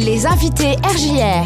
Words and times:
Les 0.00 0.26
invités 0.26 0.76
RJR. 0.84 1.44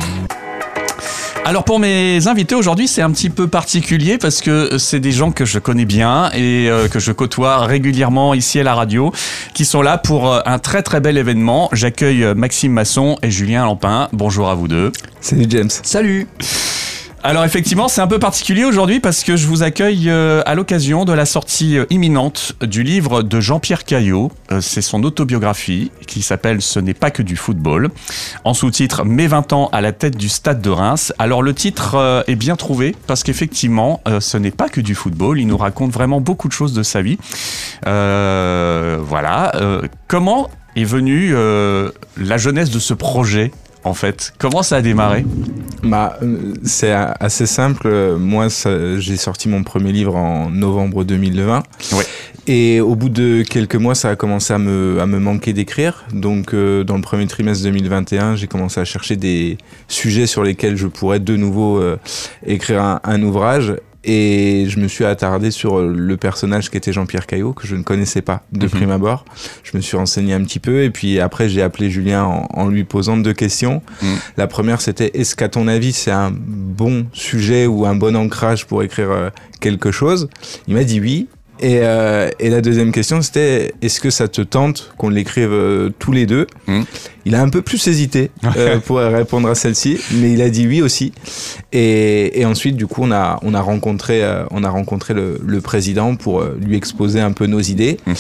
Alors 1.47 1.65
pour 1.65 1.79
mes 1.79 2.27
invités 2.29 2.55
aujourd'hui, 2.55 2.87
c'est 2.87 3.01
un 3.01 3.11
petit 3.11 3.31
peu 3.31 3.49
particulier 3.49 4.19
parce 4.19 4.43
que 4.43 4.77
c'est 4.77 5.01
des 5.01 5.11
gens 5.11 5.33
que 5.33 5.47
je 5.47 5.59
connais 5.59 5.87
bien 5.87 6.31
et 6.35 6.69
euh, 6.69 6.87
que 6.87 6.99
je 6.99 7.13
côtoie 7.13 7.65
régulièrement 7.65 8.35
ici 8.35 8.61
à 8.61 8.63
la 8.63 8.75
radio, 8.75 9.11
qui 9.55 9.65
sont 9.65 9.81
là 9.81 9.97
pour 9.97 10.31
euh, 10.31 10.41
un 10.45 10.59
très 10.59 10.83
très 10.83 11.01
bel 11.01 11.17
événement. 11.17 11.71
J'accueille 11.73 12.25
euh, 12.25 12.35
Maxime 12.35 12.73
Masson 12.73 13.17
et 13.23 13.31
Julien 13.31 13.65
Lampin. 13.65 14.11
Bonjour 14.13 14.51
à 14.51 14.55
vous 14.55 14.69
deux. 14.69 14.93
Salut 15.23 15.47
James. 15.49 15.71
Salut. 15.71 16.29
Alors 17.25 17.45
effectivement, 17.45 17.87
c'est 17.87 18.01
un 18.01 18.09
peu 18.09 18.19
particulier 18.19 18.65
aujourd'hui 18.65 18.99
parce 18.99 19.23
que 19.23 19.37
je 19.37 19.47
vous 19.47 19.63
accueille 19.63 20.11
euh, 20.11 20.43
à 20.45 20.57
l'occasion 20.57 21.05
de 21.05 21.13
la 21.13 21.25
sortie 21.25 21.79
euh, 21.79 21.85
imminente 21.89 22.57
du 22.61 22.83
livre 22.83 23.23
de 23.23 23.41
Jean-Pierre 23.41 23.85
Caillot. 23.85 24.33
Euh, 24.51 24.61
c'est 24.61 24.83
son 24.83 25.05
autobiographie 25.05 25.93
qui 26.09 26.21
s'appelle 26.21 26.61
Ce 26.61 26.81
n'est 26.81 26.95
pas 26.95 27.13
que 27.13 27.23
du 27.23 27.37
football. 27.37 27.91
En 28.43 28.55
sous-titre 28.55 29.05
Mes 29.05 29.29
20 29.29 29.53
ans 29.53 29.69
à 29.71 29.81
la 29.81 29.93
tête 29.93 30.17
du 30.17 30.29
stade 30.29 30.61
de 30.61 30.71
Reims. 30.71 31.13
Alors 31.21 31.43
le 31.43 31.55
titre 31.55 32.25
est 32.27 32.35
bien 32.35 32.57
trouvé 32.57 32.97
parce 33.07 33.23
qu'effectivement, 33.23 34.01
ce 34.19 34.37
n'est 34.37 34.51
pas 34.51 34.69
que 34.69 34.81
du 34.81 34.97
football. 34.97 35.39
Il 35.39 35.47
nous 35.47 35.57
raconte 35.57 35.93
vraiment 35.93 36.21
beaucoup 36.21 36.49
de 36.49 36.53
choses 36.53 36.73
de 36.73 36.83
sa 36.83 37.03
vie. 37.03 37.19
voilà. 37.85 39.53
comment 40.09 40.51
est 40.75 40.85
venue 40.85 41.35
la 41.35 42.39
jeunesse 42.39 42.71
de 42.71 42.81
ce 42.81 42.95
projet? 42.95 43.53
En 43.85 43.95
fait 43.95 44.33
Comment 44.39 44.63
ça 44.63 44.77
a 44.77 44.83
démarré 44.83 45.25
bah, 45.83 46.19
euh, 46.23 46.55
C'est 46.65 46.93
assez 46.93 47.47
simple. 47.47 48.17
Moi, 48.17 48.49
j'ai 48.99 49.17
sorti 49.17 49.49
mon 49.49 49.63
premier 49.63 49.93
livre 49.93 50.17
en 50.17 50.51
novembre 50.51 51.05
2020. 51.05 51.63
Et 52.49 52.81
au 52.81 52.97
bout 52.97 53.09
de 53.09 53.45
quelques 53.49 53.77
mois, 53.77 53.95
ça 53.95 54.11
a 54.11 54.17
commencé 54.17 54.53
à 54.53 54.59
me, 54.59 55.01
à 55.01 55.07
me 55.07 55.21
manquer 55.21 55.53
d'écrire. 55.53 56.05
Donc, 56.13 56.55
euh, 56.55 56.83
dans 56.83 56.97
le 56.97 57.03
premier 57.03 57.27
trimestre 57.29 57.63
2021, 57.65 58.35
j'ai 58.35 58.49
commencé 58.49 58.81
à 58.81 58.85
chercher 58.85 59.15
des 59.15 59.59
sujets 59.87 60.27
sur 60.27 60.43
lesquels 60.43 60.77
je 60.77 60.89
pourrais 60.89 61.21
de 61.21 61.37
nouveau 61.37 61.79
euh, 61.79 61.99
écrire 62.45 62.83
un, 62.83 63.01
un 63.05 63.23
ouvrage. 63.23 63.77
Et 64.05 64.67
je 64.69 64.81
me 64.81 64.89
suis 64.89 65.05
attardé 65.05 65.51
sur 65.51 65.81
le 65.81 66.17
personnage 66.17 66.71
qui 66.71 66.77
était 66.77 66.93
Jean-Pierre 66.93 67.27
Caillot, 67.27 67.53
que 67.53 67.67
je 67.67 67.77
ne 67.77 67.83
connaissais 67.83 68.23
pas 68.23 68.43
de 68.53 68.67
mhm. 68.67 68.71
prime 68.71 68.91
abord. 68.91 69.25
Je 69.63 69.77
me 69.77 69.83
suis 69.83 69.97
renseigné 69.97 70.35
un 70.35 70.43
petit 70.43 70.59
peu, 70.59 70.83
et 70.83 70.91
puis 70.91 71.21
après, 71.21 71.49
j'ai 71.49 71.63
appelé 71.63 71.91
Julien 71.91 72.25
en, 72.25 72.69
lui 72.69 72.85
posant 72.85 73.17
deux 73.17 73.33
questions. 73.33 73.83
Mhm. 74.03 74.17
La 74.37 74.47
première, 74.47 74.81
c'était 74.81 75.11
est-ce 75.15 75.37
qu'à 75.37 75.49
ton 75.49 75.69
avis, 75.69 75.93
c'est 75.93 76.11
un 76.11 76.33
bon 76.35 77.07
sujet 77.13 77.67
ou 77.67 77.87
un 77.87 77.95
bon 77.95 78.17
ancrage 78.17 78.67
pour 78.67 78.83
écrire 78.83 79.11
euh, 79.11 79.31
quelque 79.61 79.91
chose? 79.91 80.29
Il 80.67 80.75
m'a 80.75 80.85
dit 80.85 81.01
oui. 81.01 81.29
Et, 81.63 81.79
euh, 81.81 82.29
et, 82.41 82.51
la 82.51 82.61
deuxième 82.61 82.91
question, 82.91 83.23
c'était 83.23 83.73
est-ce 83.83 84.01
que 84.01 84.11
ça 84.11 84.27
te 84.27 84.43
tente 84.43 84.93
qu'on 84.99 85.09
l'écrive 85.09 85.53
euh, 85.53 85.91
tous 86.01 86.11
les 86.11 86.27
deux 86.27 86.49
hmm. 86.67 86.83
Il 87.25 87.37
a 87.37 87.41
un 87.41 87.49
peu 87.49 87.63
plus 87.63 87.87
hésité 87.87 88.33
euh, 88.57 88.81
pour 88.81 88.99
répondre 88.99 89.49
à 89.49 89.55
celle-ci, 89.55 90.01
mais 90.15 90.33
il 90.33 90.43
a 90.43 90.51
dit 90.51 90.67
oui 90.67 90.83
aussi. 90.83 91.13
Et, 91.73 92.41
et 92.41 92.45
ensuite, 92.45 92.77
du 92.77 92.89
coup, 92.89 93.03
on 93.05 93.13
a, 93.13 93.39
on 93.43 93.55
a 93.55 93.61
rencontré, 93.61 94.23
on 94.51 94.65
a 94.65 94.69
rencontré 94.69 95.15
le, 95.15 95.41
le, 95.47 95.61
président 95.61 96.17
pour 96.17 96.43
lui 96.43 96.77
exposer 96.77 97.21
un 97.21 97.31
peu 97.31 97.47
nos 97.47 97.61
idées. 97.61 97.99
Hmm. 98.07 98.15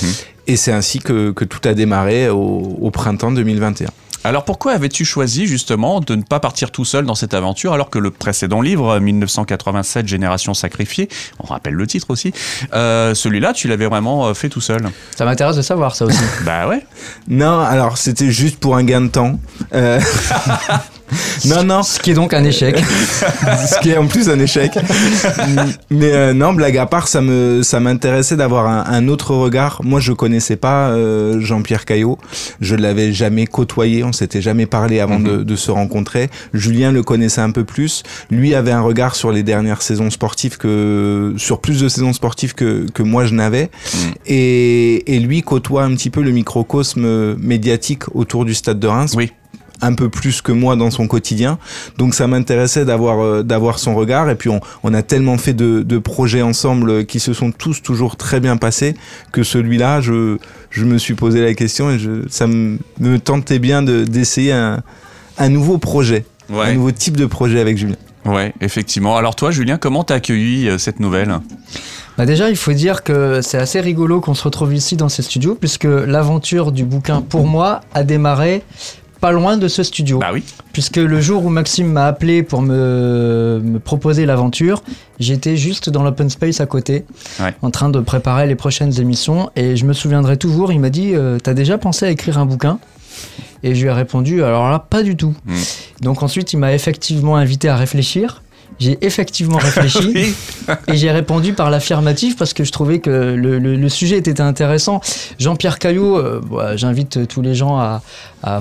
Et 0.46 0.54
c'est 0.54 0.72
ainsi 0.72 1.00
que, 1.00 1.32
que, 1.32 1.44
tout 1.44 1.68
a 1.68 1.74
démarré 1.74 2.28
au, 2.28 2.78
au 2.80 2.90
printemps 2.92 3.32
2021. 3.32 3.88
Alors 4.24 4.44
pourquoi 4.44 4.72
avais-tu 4.72 5.04
choisi 5.04 5.46
justement 5.46 6.00
de 6.00 6.14
ne 6.14 6.22
pas 6.22 6.38
partir 6.38 6.70
tout 6.70 6.84
seul 6.84 7.04
dans 7.04 7.16
cette 7.16 7.34
aventure 7.34 7.72
alors 7.72 7.90
que 7.90 7.98
le 7.98 8.12
précédent 8.12 8.60
livre, 8.60 9.00
1987 9.00 10.06
Génération 10.06 10.54
sacrifiée, 10.54 11.08
on 11.40 11.46
rappelle 11.46 11.74
le 11.74 11.86
titre 11.88 12.10
aussi, 12.10 12.32
euh, 12.72 13.14
celui-là 13.14 13.52
tu 13.52 13.66
l'avais 13.66 13.86
vraiment 13.86 14.28
euh, 14.28 14.34
fait 14.34 14.48
tout 14.48 14.60
seul? 14.60 14.88
Ça 15.16 15.24
m'intéresse 15.24 15.56
de 15.56 15.62
savoir 15.62 15.96
ça 15.96 16.04
aussi. 16.04 16.22
bah 16.44 16.68
ouais. 16.68 16.86
Non, 17.26 17.58
alors 17.60 17.98
c'était 17.98 18.30
juste 18.30 18.58
pour 18.60 18.76
un 18.76 18.84
gain 18.84 19.00
de 19.00 19.08
temps. 19.08 19.40
Euh... 19.74 20.00
non, 21.46 21.64
non. 21.64 21.82
Ce 21.82 21.98
qui 21.98 22.10
est 22.10 22.14
donc 22.14 22.34
un 22.34 22.44
échec. 22.44 22.78
Ce 22.82 23.80
qui 23.80 23.90
est 23.90 23.96
en 23.96 24.06
plus 24.06 24.28
un 24.28 24.38
échec. 24.38 24.72
Mais 25.90 26.12
euh, 26.12 26.32
non, 26.32 26.52
blague 26.52 26.78
à 26.78 26.86
part, 26.86 27.08
ça 27.08 27.20
me 27.20 27.62
ça 27.62 27.80
m'intéressait 27.80 28.36
d'avoir 28.36 28.66
un, 28.66 29.08
autre 29.08 29.34
regard. 29.34 29.80
Moi, 29.82 30.00
je 30.00 30.12
connaissais 30.12 30.56
pas 30.56 30.88
euh, 30.88 31.40
Jean-Pierre 31.40 31.84
Caillot. 31.84 32.18
Je 32.60 32.76
l'avais 32.76 33.12
jamais 33.12 33.46
côtoyé. 33.46 34.04
On 34.04 34.12
s'était 34.12 34.42
jamais 34.42 34.66
parlé 34.66 35.00
avant 35.00 35.18
mhm. 35.18 35.44
de, 35.44 35.56
se 35.56 35.70
rencontrer. 35.70 36.30
Julien 36.54 36.92
le 36.92 37.02
connaissait 37.02 37.40
un 37.40 37.50
peu 37.50 37.64
plus. 37.64 38.02
Lui 38.30 38.54
avait 38.54 38.72
un 38.72 38.80
regard 38.80 39.14
sur 39.14 39.32
les 39.32 39.42
dernières 39.42 39.82
saisons 39.82 40.10
sportives 40.10 40.56
que 40.56 41.34
sur 41.36 41.60
plus 41.60 41.80
de 41.80 41.88
saisons 41.88 42.12
sportives 42.12 42.54
que 42.54 42.86
que 42.92 43.02
moi 43.02 43.24
je 43.24 43.34
n'avais. 43.34 43.70
Mhm. 43.94 44.12
Et, 44.26 45.14
et 45.14 45.20
lui 45.20 45.42
côtoie 45.42 45.84
un 45.84 45.94
petit 45.94 46.10
peu 46.10 46.22
le 46.22 46.30
microcosme 46.30 47.36
médiatique 47.36 48.04
autour 48.14 48.44
du 48.44 48.54
stade 48.54 48.78
de 48.78 48.86
Reims. 48.86 49.14
Oui 49.16 49.32
un 49.82 49.94
peu 49.94 50.08
plus 50.08 50.40
que 50.40 50.52
moi 50.52 50.76
dans 50.76 50.90
son 50.90 51.06
quotidien. 51.06 51.58
Donc 51.98 52.14
ça 52.14 52.26
m'intéressait 52.26 52.84
d'avoir 52.84 53.20
euh, 53.20 53.42
d'avoir 53.42 53.78
son 53.78 53.94
regard. 53.94 54.30
Et 54.30 54.36
puis 54.36 54.48
on, 54.48 54.60
on 54.82 54.94
a 54.94 55.02
tellement 55.02 55.36
fait 55.36 55.52
de, 55.52 55.82
de, 55.82 55.98
projets 55.98 56.42
ensemble 56.42 57.04
qui 57.04 57.20
se 57.20 57.32
sont 57.34 57.52
tous 57.52 57.82
toujours 57.82 58.16
très 58.16 58.40
bien 58.40 58.56
passés 58.56 58.94
que 59.32 59.42
celui-là, 59.42 60.00
je, 60.00 60.38
je 60.70 60.84
me 60.84 60.98
suis 60.98 61.14
posé 61.14 61.42
la 61.42 61.54
question 61.54 61.90
et 61.90 61.98
je, 61.98 62.22
ça 62.28 62.46
me, 62.46 62.78
tentait 63.18 63.58
bien 63.58 63.82
d'essayer 63.82 64.52
un, 64.52 64.82
un 65.38 65.48
nouveau 65.48 65.78
projet, 65.78 66.24
un 66.52 66.72
nouveau 66.72 66.92
type 66.92 67.16
de 67.16 67.26
projet 67.26 67.60
avec 67.60 67.76
Julien. 67.76 67.96
Ouais, 68.24 68.52
effectivement. 68.60 69.16
Alors 69.16 69.34
toi, 69.34 69.50
Julien, 69.50 69.78
comment 69.78 70.04
t'as 70.04 70.16
accueilli 70.16 70.68
euh, 70.68 70.78
cette 70.78 71.00
nouvelle? 71.00 71.40
Bah 72.16 72.26
déjà, 72.26 72.50
il 72.50 72.56
faut 72.56 72.72
dire 72.72 73.02
que 73.02 73.40
c'est 73.42 73.58
assez 73.58 73.80
rigolo 73.80 74.20
qu'on 74.20 74.34
se 74.34 74.44
retrouve 74.44 74.74
ici 74.74 74.96
dans 74.96 75.08
ces 75.08 75.22
studios, 75.22 75.56
puisque 75.58 75.84
l'aventure 75.84 76.70
du 76.70 76.84
bouquin, 76.84 77.22
pour 77.22 77.46
moi, 77.46 77.80
a 77.94 78.04
démarré 78.04 78.62
pas 79.22 79.30
loin 79.30 79.56
de 79.56 79.68
ce 79.68 79.84
studio. 79.84 80.18
Bah 80.18 80.30
oui. 80.32 80.42
Puisque 80.72 80.96
le 80.96 81.20
jour 81.20 81.44
où 81.44 81.48
Maxime 81.48 81.86
m'a 81.86 82.06
appelé 82.06 82.42
pour 82.42 82.60
me, 82.60 83.60
me 83.62 83.78
proposer 83.78 84.26
l'aventure, 84.26 84.82
j'étais 85.20 85.56
juste 85.56 85.88
dans 85.88 86.02
l'open 86.02 86.28
space 86.28 86.60
à 86.60 86.66
côté, 86.66 87.04
en 87.62 87.70
train 87.70 87.88
de 87.88 88.00
préparer 88.00 88.48
les 88.48 88.56
prochaines 88.56 89.00
émissions. 89.00 89.48
Et 89.54 89.76
je 89.76 89.86
me 89.86 89.92
souviendrai 89.92 90.38
toujours, 90.38 90.72
il 90.72 90.80
m'a 90.80 90.90
dit 90.90 91.14
euh, 91.14 91.38
T'as 91.38 91.54
déjà 91.54 91.78
pensé 91.78 92.04
à 92.04 92.10
écrire 92.10 92.36
un 92.36 92.46
bouquin? 92.46 92.80
Et 93.62 93.76
je 93.76 93.82
lui 93.82 93.90
ai 93.90 93.92
répondu 93.92 94.42
Alors 94.42 94.68
là, 94.68 94.80
pas 94.80 95.04
du 95.04 95.14
tout. 95.14 95.34
Hmm. 95.46 95.54
Donc 96.00 96.24
ensuite, 96.24 96.52
il 96.52 96.56
m'a 96.56 96.74
effectivement 96.74 97.36
invité 97.36 97.68
à 97.68 97.76
réfléchir. 97.76 98.42
J'ai 98.78 98.98
effectivement 99.00 99.58
réfléchi 99.58 100.34
et 100.88 100.96
j'ai 100.96 101.10
répondu 101.10 101.52
par 101.52 101.70
l'affirmative 101.70 102.36
parce 102.36 102.52
que 102.54 102.64
je 102.64 102.72
trouvais 102.72 102.98
que 102.98 103.10
le, 103.10 103.88
sujet 103.88 104.16
était 104.16 104.40
intéressant. 104.40 105.00
Jean-Pierre 105.38 105.78
Caillot, 105.78 106.16
euh, 106.18 106.40
j'invite 106.76 107.28
tous 107.28 107.42
les 107.42 107.54
gens 107.54 107.78
à, 107.78 108.02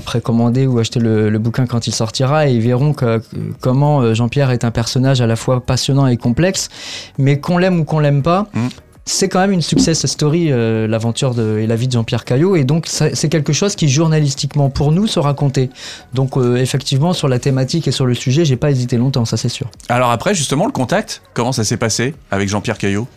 précommander 0.05 0.67
ou 0.67 0.77
acheter 0.79 0.99
le, 0.99 1.37
bouquin 1.39 1.65
quand 1.65 1.87
il 1.87 1.95
sortira 1.95 2.47
et 2.47 2.53
ils 2.53 2.61
verront 2.61 2.93
que, 2.93 3.21
comment 3.61 4.01
euh, 4.01 4.13
Jean-Pierre 4.13 4.51
est 4.51 4.63
un 4.63 4.71
personnage 4.71 5.21
à 5.21 5.27
la 5.27 5.35
fois 5.35 5.61
passionnant 5.61 6.05
et 6.05 6.17
complexe, 6.17 6.69
mais 7.17 7.39
qu'on 7.39 7.57
l'aime 7.57 7.79
ou 7.79 7.83
qu'on 7.83 7.99
l'aime 7.99 8.21
pas. 8.21 8.47
Mmh 8.53 8.67
c'est 9.05 9.29
quand 9.29 9.39
même 9.39 9.51
une 9.51 9.61
success 9.61 10.05
story, 10.05 10.51
euh, 10.51 10.87
l'aventure 10.87 11.39
et 11.39 11.67
la 11.67 11.75
vie 11.75 11.87
de 11.87 11.93
Jean-Pierre 11.93 12.25
Caillot, 12.25 12.55
et 12.55 12.63
donc 12.63 12.87
c'est 12.87 13.29
quelque 13.29 13.53
chose 13.53 13.75
qui 13.75 13.89
journalistiquement 13.89 14.69
pour 14.69 14.91
nous 14.91 15.07
se 15.07 15.19
racontait. 15.19 15.69
Donc 16.13 16.37
euh, 16.37 16.57
effectivement 16.57 17.13
sur 17.13 17.27
la 17.27 17.39
thématique 17.39 17.87
et 17.87 17.91
sur 17.91 18.05
le 18.05 18.13
sujet, 18.13 18.45
j'ai 18.45 18.57
pas 18.57 18.71
hésité 18.71 18.97
longtemps, 18.97 19.25
ça 19.25 19.37
c'est 19.37 19.49
sûr. 19.49 19.67
Alors 19.89 20.11
après 20.11 20.33
justement 20.33 20.65
le 20.65 20.71
contact, 20.71 21.21
comment 21.33 21.51
ça 21.51 21.63
s'est 21.63 21.77
passé 21.77 22.13
avec 22.29 22.49
Jean-Pierre 22.49 22.77
Caillot 22.77 23.07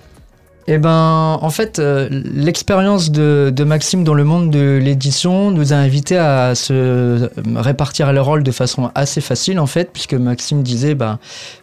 eh 0.67 0.79
ben, 0.79 1.39
en 1.43 1.51
fait, 1.51 1.79
euh, 1.79 2.09
l'expérience 2.11 3.11
de, 3.11 3.53
Maxime 3.65 4.05
dans 4.05 4.15
le 4.15 4.25
monde 4.25 4.51
de 4.51 4.79
l'édition 4.83 5.51
nous 5.51 5.73
a 5.73 5.77
invités 5.77 6.17
à 6.17 6.55
se 6.55 7.29
répartir 7.55 8.13
le 8.13 8.21
rôle 8.21 8.43
de 8.43 8.51
façon 8.51 8.91
assez 8.95 9.21
facile, 9.21 9.59
en 9.59 9.67
fait, 9.67 9.91
puisque 9.93 10.15
Maxime 10.15 10.63
disait, 10.63 10.95
ben, 10.95 11.19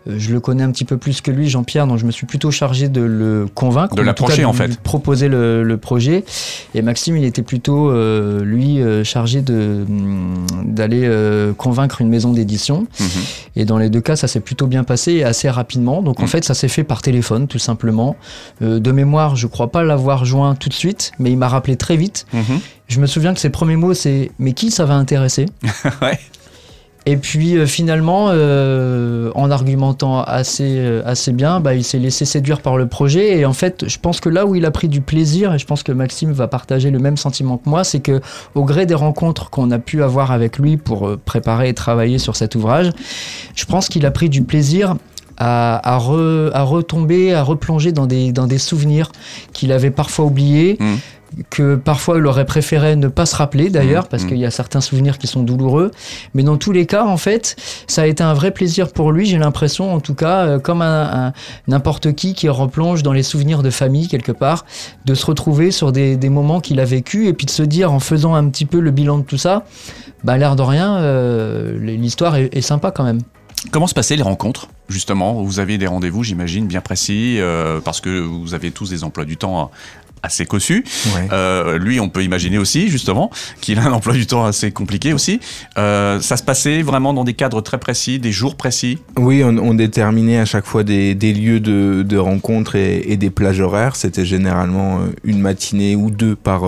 euh, 0.08 0.16
je 0.18 0.32
le 0.32 0.40
connais 0.40 0.64
un 0.64 0.72
petit 0.72 0.86
peu 0.86 0.98
plus 0.98 1.22
que 1.22 1.32
lui, 1.32 1.50
Jean-Pierre, 1.50 1.88
donc 1.88 1.98
je 1.98 2.06
me 2.06 2.12
suis 2.12 2.28
plutôt 2.28 2.52
chargé 2.52 2.90
de 2.90 3.02
le 3.02 3.48
convaincre, 3.54 3.96
de 3.96 4.02
l'approcher, 4.02 4.46
en, 4.46 4.54
fait, 4.54 4.80
proposer 4.80 5.28
le, 5.30 5.78
projet. 5.82 6.24
Et 6.76 6.82
Maxime, 6.84 7.18
il 7.18 7.26
était 7.26 7.42
plutôt, 7.42 7.90
euh, 7.90 8.44
lui, 8.44 8.80
chargé 9.04 9.42
de 9.42 9.86
d'aller 10.64 11.10
convaincre 11.58 12.02
une 12.02 12.10
maison 12.10 12.34
d'édition. 12.34 12.86
Mhm. 13.00 13.08
Et 13.56 13.66
dans 13.66 13.78
les 13.78 13.90
deux 13.90 14.02
cas, 14.02 14.16
ça 14.16 14.28
s'est 14.28 14.40
plutôt 14.40 14.68
bien 14.68 14.84
passé 14.84 15.14
et 15.14 15.24
assez 15.24 15.50
rapidement. 15.50 16.02
Donc, 16.04 16.20
en 16.20 16.24
mhm. 16.24 16.30
fait, 16.30 16.46
ça 16.46 16.54
s'est 16.54 16.68
fait 16.68 16.84
par 16.84 17.02
téléphone, 17.02 17.48
tout 17.48 17.60
simplement. 17.60 18.16
de 18.62 18.91
mémoire, 18.92 19.36
je 19.36 19.48
crois 19.48 19.72
pas 19.72 19.84
l'avoir 19.84 20.26
joint 20.26 20.56
tout 20.56 20.70
de 20.70 20.74
suite, 20.74 21.12
mais 21.20 21.32
il 21.32 21.38
m'a 21.38 21.48
rappelé 21.48 21.76
très 21.76 21.98
vite. 21.98 22.26
Mhm. 22.34 22.60
Je 22.88 23.00
me 23.00 23.06
souviens 23.06 23.34
que 23.34 23.40
ses 23.40 23.50
premiers 23.50 23.78
mots, 23.78 23.94
c'est 23.94 24.32
Mais 24.40 24.54
qui 24.54 24.72
ça 24.72 24.86
va 24.86 24.96
intéresser? 24.96 25.46
Et 27.08 27.18
puis 27.18 27.58
euh, 27.58 27.66
finalement, 27.66 28.28
euh, 28.30 29.32
en 29.34 29.50
argumentant 29.50 30.22
assez, 30.22 30.78
euh, 30.78 31.02
assez 31.04 31.32
bien, 31.32 31.60
bah, 31.60 31.74
il 31.74 31.84
s'est 31.84 31.98
laissé 31.98 32.26
séduire 32.26 32.62
par 32.62 32.78
le 32.78 32.88
projet. 32.88 33.40
Et 33.40 33.46
en 33.46 33.54
fait, 33.54 33.86
je 33.88 33.98
pense 33.98 34.20
que 34.20 34.30
là 34.30 34.46
où 34.46 34.54
il 34.54 34.66
a 34.66 34.72
pris 34.72 34.88
du 34.88 35.02
plaisir, 35.02 35.54
et 35.56 35.60
je 35.60 35.66
pense 35.66 35.82
que 35.82 35.92
Maxime 35.92 36.32
va 36.32 36.48
partager 36.48 36.92
le 36.92 37.00
même 37.00 37.18
sentiment 37.18 37.58
que 37.58 37.68
moi, 37.68 37.84
c'est 37.84 38.02
que 38.02 38.22
au 38.54 38.66
gré 38.66 38.86
des 38.86 38.94
rencontres 38.94 39.50
qu'on 39.50 39.72
a 39.72 39.80
pu 39.80 40.04
avoir 40.04 40.32
avec 40.32 40.60
lui 40.60 40.78
pour 40.78 41.18
préparer 41.26 41.70
et 41.70 41.74
travailler 41.74 42.20
sur 42.20 42.36
cet 42.36 42.54
ouvrage, 42.54 42.92
je 43.56 43.66
pense 43.66 43.90
qu'il 43.90 44.06
a 44.06 44.12
pris 44.12 44.30
du 44.30 44.44
plaisir 44.44 44.96
à, 45.44 45.98
retomber, 46.64 47.34
à 47.34 47.44
replonger 47.44 47.92
dans 47.92 48.06
des, 48.06 48.32
dans 48.32 48.48
des 48.48 48.58
souvenirs 48.58 49.12
qu'il 49.54 49.72
avait 49.72 49.92
parfois 49.92 50.26
oubliés. 50.26 50.78
Mmh. 50.80 50.96
que 51.50 51.76
parfois 51.76 52.18
il 52.18 52.26
aurait 52.28 52.44
préféré 52.46 52.98
ne 52.98 53.08
pas 53.08 53.26
se 53.26 53.38
rappeler 53.38 53.70
d'ailleurs, 53.70 54.04
mmh, 54.04 54.08
parce 54.10 54.24
mmh. 54.24 54.28
qu'il 54.28 54.38
y 54.38 54.46
a 54.46 54.52
certains 54.52 54.82
souvenirs 54.82 55.18
qui 55.18 55.28
sont 55.28 55.44
douloureux. 55.44 55.92
Mais 56.34 56.44
dans 56.44 56.58
tous 56.58 56.74
les 56.74 56.86
cas, 56.86 57.06
en 57.06 57.16
fait, 57.16 57.56
ça 57.88 58.02
a 58.02 58.06
été 58.06 58.22
un 58.22 58.34
vrai 58.34 58.52
plaisir 58.52 58.92
pour 58.92 59.14
lui, 59.14 59.26
j'ai 59.26 59.38
l'impression, 59.38 59.94
en 59.94 60.02
tout 60.02 60.14
cas, 60.14 60.46
euh, 60.46 60.60
comme 60.60 60.82
un, 60.82 61.32
n'importe 61.70 62.14
qui 62.16 62.34
qui 62.34 62.50
replonge 62.50 63.02
dans 63.02 63.14
les 63.14 63.24
souvenirs 63.24 63.64
de 63.64 63.70
famille 63.70 64.10
quelque 64.10 64.34
part, 64.34 64.66
de 65.06 65.14
se 65.14 65.26
retrouver 65.26 65.72
sur 65.72 65.94
des, 65.94 66.18
moments 66.30 66.60
qu'il 66.60 66.82
a 66.82 66.86
vécu 66.86 67.28
et 67.28 67.34
puis 67.34 67.46
de 67.46 67.52
se 67.52 67.64
dire 67.64 67.94
en 67.94 68.00
faisant 68.00 68.36
un 68.36 68.50
petit 68.50 68.66
peu 68.66 68.82
le 68.82 68.92
bilan 68.92 69.20
de 69.20 69.24
tout 69.24 69.38
ça, 69.38 69.64
bah 70.26 70.38
l'air 70.38 70.58
de 70.58 70.64
rien, 70.64 70.98
euh, 70.98 71.80
l'histoire 71.80 72.36
est, 72.36 72.62
sympa 72.62 72.92
quand 72.92 73.06
même. 73.06 73.20
Comment 73.70 73.88
se 73.88 73.94
passaient 73.94 74.16
les 74.16 74.24
rencontres, 74.24 74.70
justement 74.90 75.44
Vous 75.44 75.60
avez 75.60 75.78
des 75.78 75.86
rendez-vous, 75.86 76.24
j'imagine, 76.24 76.66
bien 76.66 76.82
précis, 76.82 77.36
euh, 77.40 77.80
parce 77.80 78.02
que 78.02 78.10
vous 78.20 78.56
avez 78.56 78.72
tous 78.72 78.90
des 78.90 79.04
emplois 79.04 79.26
du 79.26 79.38
temps 79.38 79.70
assez 80.24 80.46
cossu. 80.46 80.84
Euh, 81.32 81.78
lui, 81.78 82.00
on 82.00 82.10
peut 82.10 82.24
imaginer 82.24 82.58
aussi, 82.58 82.90
justement, 82.90 83.32
qu'il 83.60 83.80
a 83.80 83.84
un 83.84 83.92
emploi 83.92 84.14
du 84.14 84.26
temps 84.26 84.46
assez 84.46 84.72
compliqué 84.72 85.14
aussi. 85.14 85.40
Euh, 85.78 86.20
ça 86.22 86.38
se 86.38 86.44
passait 86.44 86.82
vraiment 86.82 87.14
dans 87.14 87.24
des 87.24 87.34
cadres 87.34 87.62
très 87.62 87.80
précis, 87.80 88.20
des 88.20 88.32
jours 88.32 88.56
précis? 88.56 89.00
Oui, 89.18 89.44
on, 89.44 89.74
déterminait 89.74 90.40
à 90.40 90.46
chaque 90.46 90.66
fois 90.66 90.84
des, 90.84 91.14
lieux 91.14 91.60
de, 91.60 92.04
de 92.04 92.18
rencontre 92.18 92.76
et, 92.76 93.18
des 93.18 93.30
plages 93.30 93.62
horaires. 93.62 93.96
C'était 93.96 94.26
généralement 94.26 95.00
une 95.24 95.40
matinée 95.40 95.96
ou 95.96 96.12
deux 96.12 96.36
par, 96.36 96.66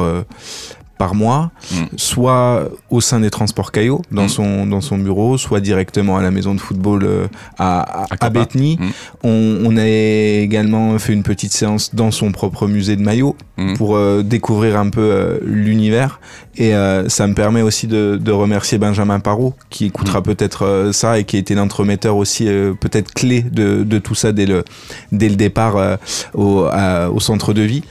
par 1.04 1.16
mois, 1.16 1.52
mm. 1.70 1.76
soit 1.98 2.70
au 2.90 3.02
sein 3.02 3.20
des 3.20 3.30
transports 3.30 3.74
Caillot, 3.74 4.02
dans, 4.10 4.24
mm. 4.24 4.30
son, 4.30 4.66
dans 4.66 4.80
son 4.80 4.98
bureau, 4.98 5.38
soit 5.38 5.60
directement 5.60 6.16
à 6.16 6.22
la 6.22 6.32
maison 6.32 6.56
de 6.56 6.62
football 6.62 7.04
euh, 7.04 7.28
à, 7.60 8.06
à, 8.22 8.30
Bethany. 8.30 8.78
Mm. 8.80 8.90
On, 9.26 9.58
on, 9.66 9.76
a 9.76 9.86
également 9.86 10.98
fait 11.00 11.12
une 11.12 11.24
petite 11.24 11.52
séance 11.52 11.94
dans 11.94 12.12
son 12.12 12.32
propre 12.32 12.68
musée 12.68 12.96
de 12.96 13.02
maillots 13.02 13.36
pour 13.76 13.98
euh, 13.98 14.24
découvrir 14.24 14.80
un 14.80 14.90
peu 14.90 15.02
euh, 15.02 15.40
l'univers. 15.44 16.22
Et 16.56 16.72
ça 17.08 17.26
me 17.26 17.34
permet 17.34 17.64
aussi 17.64 17.88
de, 17.88 18.20
de 18.22 18.32
remercier 18.32 18.78
Benjamin 18.78 19.20
Parot, 19.20 19.56
qui 19.72 19.86
écoutera 19.86 20.22
peut-être 20.22 20.92
ça 20.94 21.18
et 21.18 21.24
qui 21.24 21.38
a 21.38 21.40
été 21.40 21.56
l'entremetteur 21.56 22.16
aussi 22.16 22.46
peut-être 22.80 23.12
clé 23.12 23.42
de, 23.42 23.84
de, 23.84 23.98
tout 23.98 24.14
ça 24.14 24.32
dès 24.32 24.46
le, 24.46 24.64
dès 25.12 25.30
le 25.30 25.36
départ 25.36 25.98
au, 26.36 26.68
au 27.12 27.20
centre 27.20 27.54
de 27.54 27.64
vie. 27.64 27.84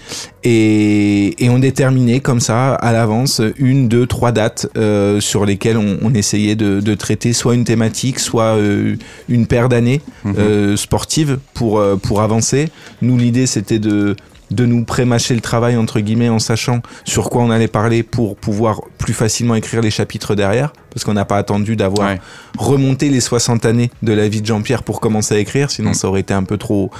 Et, 0.44 1.44
et 1.44 1.50
on 1.50 1.59
déterminait 1.59 2.20
comme 2.20 2.38
ça 2.38 2.75
à 2.75 2.93
l'avance 3.02 3.43
une, 3.58 3.88
deux, 3.88 4.06
trois 4.06 4.31
dates 4.31 4.69
euh, 4.76 5.20
sur 5.20 5.44
lesquelles 5.44 5.76
on, 5.76 5.99
on 6.02 6.14
essayait 6.14 6.54
de, 6.54 6.78
de, 6.78 6.94
traiter 6.94 7.32
soit 7.32 7.54
une 7.54 7.64
thématique, 7.64 8.20
soit 8.20 8.56
euh, 8.56 8.94
une 9.28 9.46
paire 9.49 9.69
d'années 9.69 10.00
mhm. 10.25 10.34
euh, 10.38 10.76
sportives 10.76 11.38
pour, 11.52 11.82
pour 12.02 12.22
avancer. 12.22 12.69
Nous, 13.00 13.19
l'idée, 13.19 13.46
c'était 13.46 13.81
de, 13.81 14.14
de 14.52 14.66
nous 14.66 14.84
prémâcher 14.84 15.34
le 15.34 15.40
travail, 15.40 15.76
entre 15.76 16.00
guillemets, 16.00 16.28
en 16.28 16.38
sachant 16.38 16.81
sur 17.04 17.31
quoi 17.31 17.43
on 17.43 17.50
allait 17.50 17.69
parler 17.69 18.02
pour 18.02 18.37
pouvoir 18.37 18.82
plus 18.99 19.14
facilement 19.14 19.54
écrire 19.54 19.81
les 19.81 19.90
chapitres 19.90 20.34
derrière 20.34 20.72
parce 20.93 21.04
qu'on 21.04 21.14
n'a 21.14 21.25
pas 21.25 21.38
attendu 21.38 21.76
d'avoir 21.76 22.16
remonté 22.58 23.08
les 23.08 23.20
60 23.20 23.64
années 23.64 23.90
de 24.02 24.12
la 24.12 24.28
vie 24.28 24.40
de 24.40 24.46
Jean-Pierre 24.46 24.82
pour 24.82 25.00
commencer 25.00 25.34
à 25.34 25.38
écrire, 25.38 25.70
sinon 25.70 25.90
mm. 25.90 25.94
ça 25.94 26.08
aurait 26.08 26.20
été 26.20 26.34
un 26.34 26.44
peu 26.44 26.58
trop, 26.58 26.90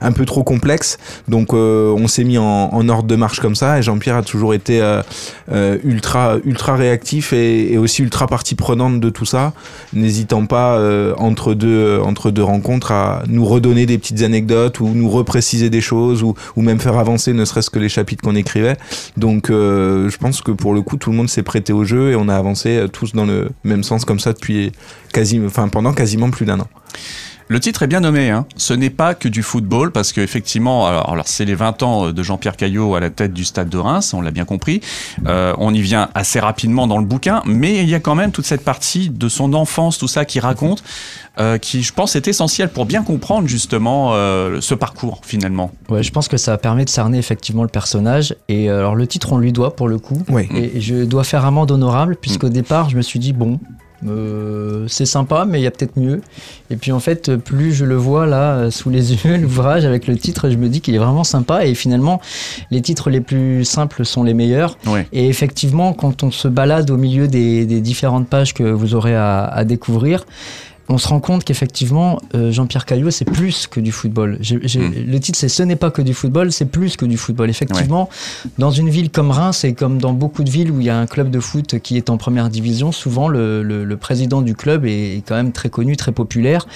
un 0.00 0.12
peu 0.12 0.24
trop 0.26 0.42
complexe. 0.42 0.98
Donc 1.28 1.54
euh, 1.54 1.94
on 1.96 2.08
s'est 2.08 2.24
mis 2.24 2.38
en, 2.38 2.44
en, 2.44 2.88
ordre 2.88 3.08
de 3.08 3.16
marche 3.16 3.40
comme 3.40 3.54
ça, 3.54 3.78
et 3.78 3.82
Jean-Pierre 3.82 4.16
a 4.16 4.22
toujours 4.22 4.54
été 4.54 4.80
euh, 4.80 5.02
euh, 5.50 5.78
ultra, 5.82 6.36
ultra 6.44 6.76
réactif 6.76 7.32
et, 7.32 7.72
et, 7.72 7.78
aussi 7.78 8.02
ultra 8.02 8.26
partie 8.26 8.54
prenante 8.54 9.00
de 9.00 9.10
tout 9.10 9.24
ça, 9.24 9.52
n'hésitant 9.92 10.46
pas 10.46 10.78
entre 11.16 11.54
deux, 11.54 11.98
entre 12.00 12.30
deux 12.30 12.42
rencontres 12.42 12.92
à 12.92 13.22
nous 13.28 13.44
redonner 13.44 13.86
des 13.86 13.98
petites 13.98 14.22
anecdotes 14.22 14.80
ou 14.80 14.88
nous 14.88 15.08
repréciser 15.08 15.70
des 15.70 15.80
choses 15.80 16.22
ou, 16.22 16.34
ou 16.56 16.62
même 16.62 16.80
faire 16.80 16.97
avancer 16.98 17.32
ne 17.32 17.44
serait-ce 17.44 17.70
que 17.70 17.78
les 17.78 17.88
chapitres 17.88 18.22
qu'on 18.22 18.36
écrivait. 18.36 18.76
Donc 19.16 19.48
je 19.48 20.16
pense 20.16 20.42
que 20.42 20.50
pour 20.50 20.74
le 20.74 20.82
coup 20.82 20.96
tout 20.96 21.10
le 21.10 21.16
monde 21.16 21.28
s'est 21.28 21.42
prêté 21.42 21.72
au 21.72 21.84
jeu 21.84 22.10
et 22.10 22.16
on 22.16 22.28
a 22.28 22.36
avancé 22.36 22.86
tous 22.92 23.12
dans 23.12 23.26
le 23.26 23.50
même 23.64 23.82
sens 23.82 24.04
comme 24.04 24.20
ça 24.20 24.32
depuis 24.32 24.72
quasi, 25.12 25.40
enfin, 25.44 25.68
pendant 25.68 25.92
quasiment 25.92 26.30
plus 26.30 26.46
d'un 26.46 26.60
an. 26.60 26.68
Le 27.50 27.60
titre 27.60 27.82
est 27.82 27.86
bien 27.86 28.00
nommé, 28.00 28.28
hein. 28.28 28.44
ce 28.56 28.74
n'est 28.74 28.90
pas 28.90 29.14
que 29.14 29.26
du 29.26 29.42
football, 29.42 29.90
parce 29.90 30.12
qu'effectivement, 30.12 30.86
alors, 30.86 31.10
alors 31.10 31.26
c'est 31.26 31.46
les 31.46 31.54
20 31.54 31.82
ans 31.82 32.12
de 32.12 32.22
Jean-Pierre 32.22 32.56
Caillot 32.56 32.94
à 32.94 33.00
la 33.00 33.08
tête 33.08 33.32
du 33.32 33.46
stade 33.46 33.70
de 33.70 33.78
Reims, 33.78 34.12
on 34.12 34.20
l'a 34.20 34.30
bien 34.30 34.44
compris. 34.44 34.82
Euh, 35.26 35.54
on 35.56 35.72
y 35.72 35.80
vient 35.80 36.10
assez 36.14 36.40
rapidement 36.40 36.86
dans 36.86 36.98
le 36.98 37.06
bouquin, 37.06 37.42
mais 37.46 37.82
il 37.82 37.88
y 37.88 37.94
a 37.94 38.00
quand 38.00 38.14
même 38.14 38.32
toute 38.32 38.44
cette 38.44 38.64
partie 38.64 39.08
de 39.08 39.28
son 39.30 39.54
enfance, 39.54 39.96
tout 39.96 40.08
ça 40.08 40.26
qui 40.26 40.40
raconte, 40.40 40.84
euh, 41.38 41.56
qui 41.56 41.82
je 41.82 41.94
pense 41.94 42.16
est 42.16 42.28
essentiel 42.28 42.68
pour 42.68 42.84
bien 42.84 43.02
comprendre 43.02 43.48
justement 43.48 44.10
euh, 44.12 44.60
ce 44.60 44.74
parcours 44.74 45.22
finalement. 45.24 45.72
Ouais, 45.88 46.02
je 46.02 46.12
pense 46.12 46.28
que 46.28 46.36
ça 46.36 46.58
permet 46.58 46.84
de 46.84 46.90
cerner 46.90 47.16
effectivement 47.16 47.62
le 47.62 47.70
personnage. 47.70 48.36
Et 48.48 48.68
alors 48.68 48.94
le 48.94 49.06
titre, 49.06 49.32
on 49.32 49.38
lui 49.38 49.52
doit 49.52 49.74
pour 49.74 49.88
le 49.88 49.98
coup. 49.98 50.22
Oui. 50.28 50.48
Et, 50.54 50.82
je 50.82 51.04
dois 51.04 51.24
faire 51.24 51.46
amende 51.46 51.70
honorable, 51.70 52.16
puisqu'au 52.20 52.48
mm. 52.48 52.52
départ, 52.52 52.90
je 52.90 52.96
me 52.96 53.02
suis 53.02 53.18
dit, 53.18 53.32
bon, 53.32 53.58
euh, 54.06 54.86
c'est 54.88 55.06
sympa, 55.06 55.44
mais 55.44 55.60
il 55.60 55.64
y 55.64 55.66
a 55.66 55.70
peut-être 55.70 55.98
mieux. 55.98 56.20
Et 56.70 56.76
puis 56.76 56.92
en 56.92 57.00
fait, 57.00 57.36
plus 57.36 57.72
je 57.72 57.84
le 57.84 57.96
vois 57.96 58.26
là 58.26 58.70
sous 58.70 58.90
les 58.90 59.12
yeux, 59.24 59.36
l'ouvrage 59.36 59.84
avec 59.84 60.06
le 60.06 60.16
titre, 60.16 60.50
je 60.50 60.56
me 60.56 60.68
dis 60.68 60.80
qu'il 60.80 60.94
est 60.94 60.98
vraiment 60.98 61.24
sympa. 61.24 61.66
Et 61.66 61.74
finalement, 61.74 62.20
les 62.70 62.80
titres 62.80 63.10
les 63.10 63.20
plus 63.20 63.64
simples 63.64 64.04
sont 64.04 64.22
les 64.22 64.34
meilleurs. 64.34 64.78
Et 65.12 65.28
effectivement, 65.28 65.92
quand 65.92 66.22
on 66.22 66.30
se 66.30 66.48
balade 66.48 66.90
au 66.90 66.96
milieu 66.96 67.28
des, 67.28 67.66
différentes 67.80 68.28
pages 68.28 68.54
que 68.54 68.64
vous 68.64 68.94
aurez 68.94 69.16
à 69.16 69.64
découvrir, 69.64 70.24
on 70.88 70.98
se 70.98 71.08
rend 71.08 71.20
compte 71.20 71.44
qu'effectivement, 71.44 72.20
euh, 72.34 72.50
Jean-Pierre 72.50 72.86
Caillot, 72.86 73.10
c'est 73.10 73.24
plus 73.24 73.66
que 73.66 73.80
du 73.80 73.92
football. 73.92 74.38
Hmm. 74.40 74.90
Le 75.06 75.18
titre, 75.18 75.38
c'est 75.38 75.48
Ce 75.48 75.62
n'est 75.62 75.76
pas 75.76 75.90
que 75.90 76.02
du 76.02 76.14
football, 76.14 76.52
c'est 76.52 76.64
plus 76.64 76.96
que 76.96 77.04
du 77.04 77.16
football. 77.16 77.50
Effectivement, 77.50 78.08
dans 78.58 78.70
une 78.70 78.88
ville 78.88 79.10
comme 79.10 79.30
Reims 79.30 79.64
et 79.64 79.74
comme 79.74 79.98
dans 79.98 80.12
beaucoup 80.12 80.44
de 80.44 80.50
villes 80.50 80.70
où 80.70 80.80
il 80.80 80.86
y 80.86 80.90
a 80.90 80.98
un 80.98 81.06
club 81.06 81.30
de 81.30 81.40
foot 81.40 81.78
qui 81.80 81.96
est 81.96 82.10
en 82.10 82.16
première 82.16 82.48
division, 82.48 82.92
souvent 82.92 83.28
le, 83.28 83.96
président 84.00 84.42
du 84.42 84.54
club 84.54 84.86
est, 84.86 85.22
quand 85.26 85.34
même 85.34 85.52
très 85.52 85.70
connu, 85.70 85.96
très 85.96 86.12
populaire 86.12 86.66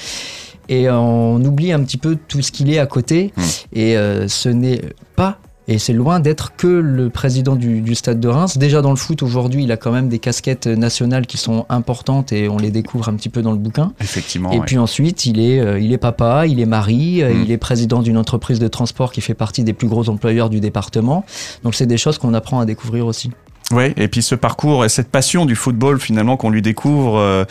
et 0.68 0.90
on 0.90 1.42
oublie 1.44 1.72
un 1.72 1.82
petit 1.82 1.96
peu 1.96 2.16
tout 2.28 2.42
ce 2.42 2.50
qu'il 2.50 2.70
est 2.70 2.78
à 2.78 2.86
côté. 2.86 3.32
Hmm. 3.36 3.42
Et 3.72 3.96
euh, 3.96 4.28
ce 4.28 4.48
n'est 4.48 4.82
pas 5.16 5.38
et 5.68 5.78
c'est 5.78 5.92
loin 5.92 6.20
d'être 6.20 6.56
que 6.56 6.66
le 6.66 7.08
président 7.08 7.54
du, 7.56 7.94
Stade 7.94 8.20
de 8.20 8.28
Reims. 8.28 8.58
Déjà 8.58 8.82
dans 8.82 8.90
le 8.90 8.96
foot 8.96 9.22
aujourd'hui, 9.22 9.64
il 9.64 9.72
a 9.72 9.76
quand 9.76 9.92
même 9.92 10.08
des 10.08 10.18
casquettes 10.18 10.66
nationales 10.66 11.26
qui 11.26 11.38
sont 11.38 11.66
importantes 11.68 12.32
et 12.32 12.48
on 12.48 12.58
les 12.58 12.70
découvre 12.70 13.08
un 13.08 13.14
petit 13.14 13.28
peu 13.28 13.42
dans 13.42 13.52
le 13.52 13.58
bouquin. 13.58 13.92
Effectivement. 14.00 14.50
Et 14.50 14.60
puis 14.60 14.78
ensuite, 14.78 15.24
il 15.26 15.40
est, 15.40 15.60
euh, 15.60 15.78
il 15.78 15.92
est 15.92 15.98
papa, 15.98 16.46
il 16.46 16.58
est 16.58 16.66
mari, 16.66 17.22
euh, 17.22 17.32
mm. 17.32 17.42
il 17.42 17.50
est 17.52 17.58
président 17.58 18.02
d'une 18.02 18.18
entreprise 18.18 18.58
de 18.58 18.68
transport 18.68 19.12
qui 19.12 19.20
fait 19.20 19.34
partie 19.34 19.62
des 19.62 19.72
plus 19.72 19.88
gros 19.88 20.08
employeurs 20.08 20.50
du 20.50 20.60
département. 20.60 21.24
Donc 21.62 21.74
c'est 21.74 21.86
des 21.86 21.98
choses 21.98 22.18
qu'on 22.18 22.34
apprend 22.34 22.60
à 22.60 22.64
découvrir 22.64 23.06
aussi. 23.06 23.30
Oui, 23.72 23.92
et 23.96 24.08
puis 24.08 24.22
ce 24.22 24.34
parcours 24.34 24.84
et 24.84 24.88
cette 24.88 25.10
passion 25.10 25.46
du 25.46 25.56
football 25.56 25.98
finalement 25.98 26.36
qu'on 26.36 26.50
lui 26.50 26.62
découvre, 26.62 27.18
euh, 27.18 27.44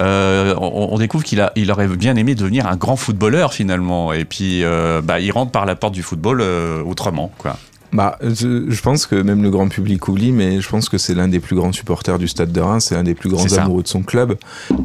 euh 0.00 0.54
on, 0.58 0.96
découvre 0.98 1.22
qu'il 1.22 1.40
a, 1.40 1.52
il 1.54 1.70
aurait 1.70 1.86
bien 1.86 2.16
aimé 2.16 2.34
devenir 2.34 2.66
un 2.66 2.76
grand 2.76 2.96
footballeur 2.96 3.52
finalement, 3.52 4.12
et 4.12 4.24
puis 4.24 4.64
euh, 4.64 5.02
bah, 5.02 5.20
il 5.20 5.30
rentre 5.30 5.52
par 5.52 5.66
la 5.66 5.76
porte 5.76 5.92
du 5.92 6.02
football 6.02 6.40
autrement, 6.40 7.30
quoi. 7.38 7.58
Bah, 7.92 8.18
je, 8.20 8.80
pense 8.80 9.06
que 9.06 9.14
même 9.14 9.42
le 9.42 9.50
grand 9.50 9.68
public 9.68 10.06
oublie, 10.08 10.32
mais 10.32 10.60
je 10.60 10.68
pense 10.68 10.88
que 10.88 10.98
c'est 10.98 11.14
l'un 11.14 11.28
des 11.28 11.40
plus 11.40 11.56
grands 11.56 11.72
supporters 11.72 12.18
du 12.18 12.28
Stade 12.28 12.52
de 12.52 12.60
Reims, 12.60 12.86
c'est 12.88 12.94
l'un 12.94 13.04
des 13.04 13.14
plus 13.14 13.30
grands 13.30 13.52
amoureux 13.54 13.82
de 13.82 13.88
son 13.88 14.02
club. 14.02 14.36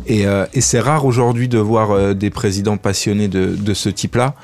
Et, 0.08 0.27
euh, 0.27 0.46
et 0.53 0.62
c'est 0.62 0.79
rare 0.79 1.05
aujourd'hui 1.05 1.48
de 1.48 1.58
voir 1.58 1.91
euh, 1.91 2.13
des 2.13 2.29
présidents 2.29 2.77
passionnés 2.77 3.27
de, 3.27 3.55
de 3.55 3.74
ce 3.74 3.89
type-là. 3.89 4.36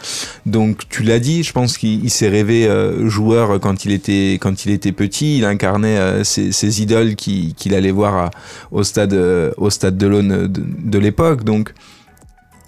Donc 0.46 0.90
tu 0.90 1.04
l'as 1.04 1.20
dit, 1.20 1.44
je 1.44 1.54
pense 1.54 1.78
qu'il 1.78 2.10
s'est 2.10 2.30
rêvé 2.30 2.68
euh, 2.68 3.08
joueur 3.10 3.60
quand 3.60 3.86
il 3.86 3.92
était 3.92 4.38
quand 4.42 4.66
il 4.66 4.72
était 4.72 4.92
petit. 4.92 5.38
Il 5.38 5.46
incarnait 5.46 6.24
ses, 6.24 6.52
ses, 6.52 6.82
idoles 6.82 7.16
qu'il 7.16 7.74
allait 7.74 7.92
voir 7.92 8.32
au 8.72 8.84
stade 8.84 9.18
au 9.58 9.70
stade 9.70 9.98
de 9.98 10.08
l'Aune 10.08 10.48
de, 10.48 10.64
de 10.78 11.00
l'époque. 11.00 11.44
Donc 11.44 11.74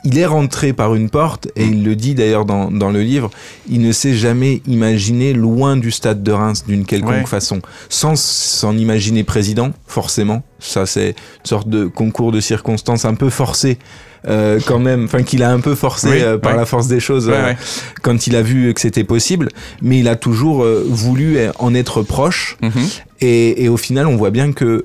il 0.04 0.18
est 0.18 0.26
rentré 0.26 0.74
par 0.74 0.96
une 0.96 1.10
porte, 1.10 1.48
et 1.56 1.66
il 1.66 1.84
le 1.84 1.96
dit 1.96 2.16
d'ailleurs 2.16 2.46
dans, 2.46 2.72
dans, 2.72 2.92
le 2.92 3.02
livre, 3.02 3.30
il 3.70 3.82
ne 3.82 3.92
s'est 3.92 4.16
jamais 4.16 4.62
imaginé 4.68 5.34
loin 5.34 5.78
du 5.78 5.92
stade 5.92 6.24
de 6.24 6.32
Reims 6.32 6.66
d'une 6.68 6.86
quelconque 6.86 7.28
façon, 7.28 7.62
sans 7.90 8.16
s'en 8.18 8.78
imaginer 8.78 9.24
président, 9.24 9.72
forcément. 9.88 10.44
Ça, 10.60 10.86
c'est 10.86 11.10
une 11.10 11.46
sorte 11.46 11.70
de 11.70 11.86
concours 11.86 12.32
de 12.32 12.40
circonstances 12.40 13.06
un 13.06 13.16
peu 13.16 13.30
forcé. 13.30 13.78
Euh, 14.28 14.60
quand 14.66 14.80
même, 14.80 15.06
enfin 15.06 15.24
qu'il 15.24 15.44
a 15.44 15.52
un 15.52 15.62
peu 15.62 15.76
forcé 15.76 16.22
euh, 16.22 16.38
par 16.38 16.54
la 16.54 16.66
force 16.66 16.88
des 16.88 17.00
choses 17.00 17.30
euh, 17.34 17.54
quand 18.02 18.28
il 18.28 18.36
a 18.36 18.42
vu 18.42 18.74
que 18.74 18.82
c'était 18.82 19.06
possible, 19.06 19.48
mais 19.82 20.00
il 20.00 20.10
a 20.10 20.18
toujours 20.18 20.64
euh, 20.64 20.86
voulu 20.86 21.38
en 21.58 21.74
être 21.74 22.02
proche. 22.04 22.58
Et, 23.22 23.64
et, 23.64 23.70
au 23.70 23.78
final, 23.78 24.08
on 24.08 24.16
voit 24.16 24.30
bien 24.30 24.52
que 24.52 24.84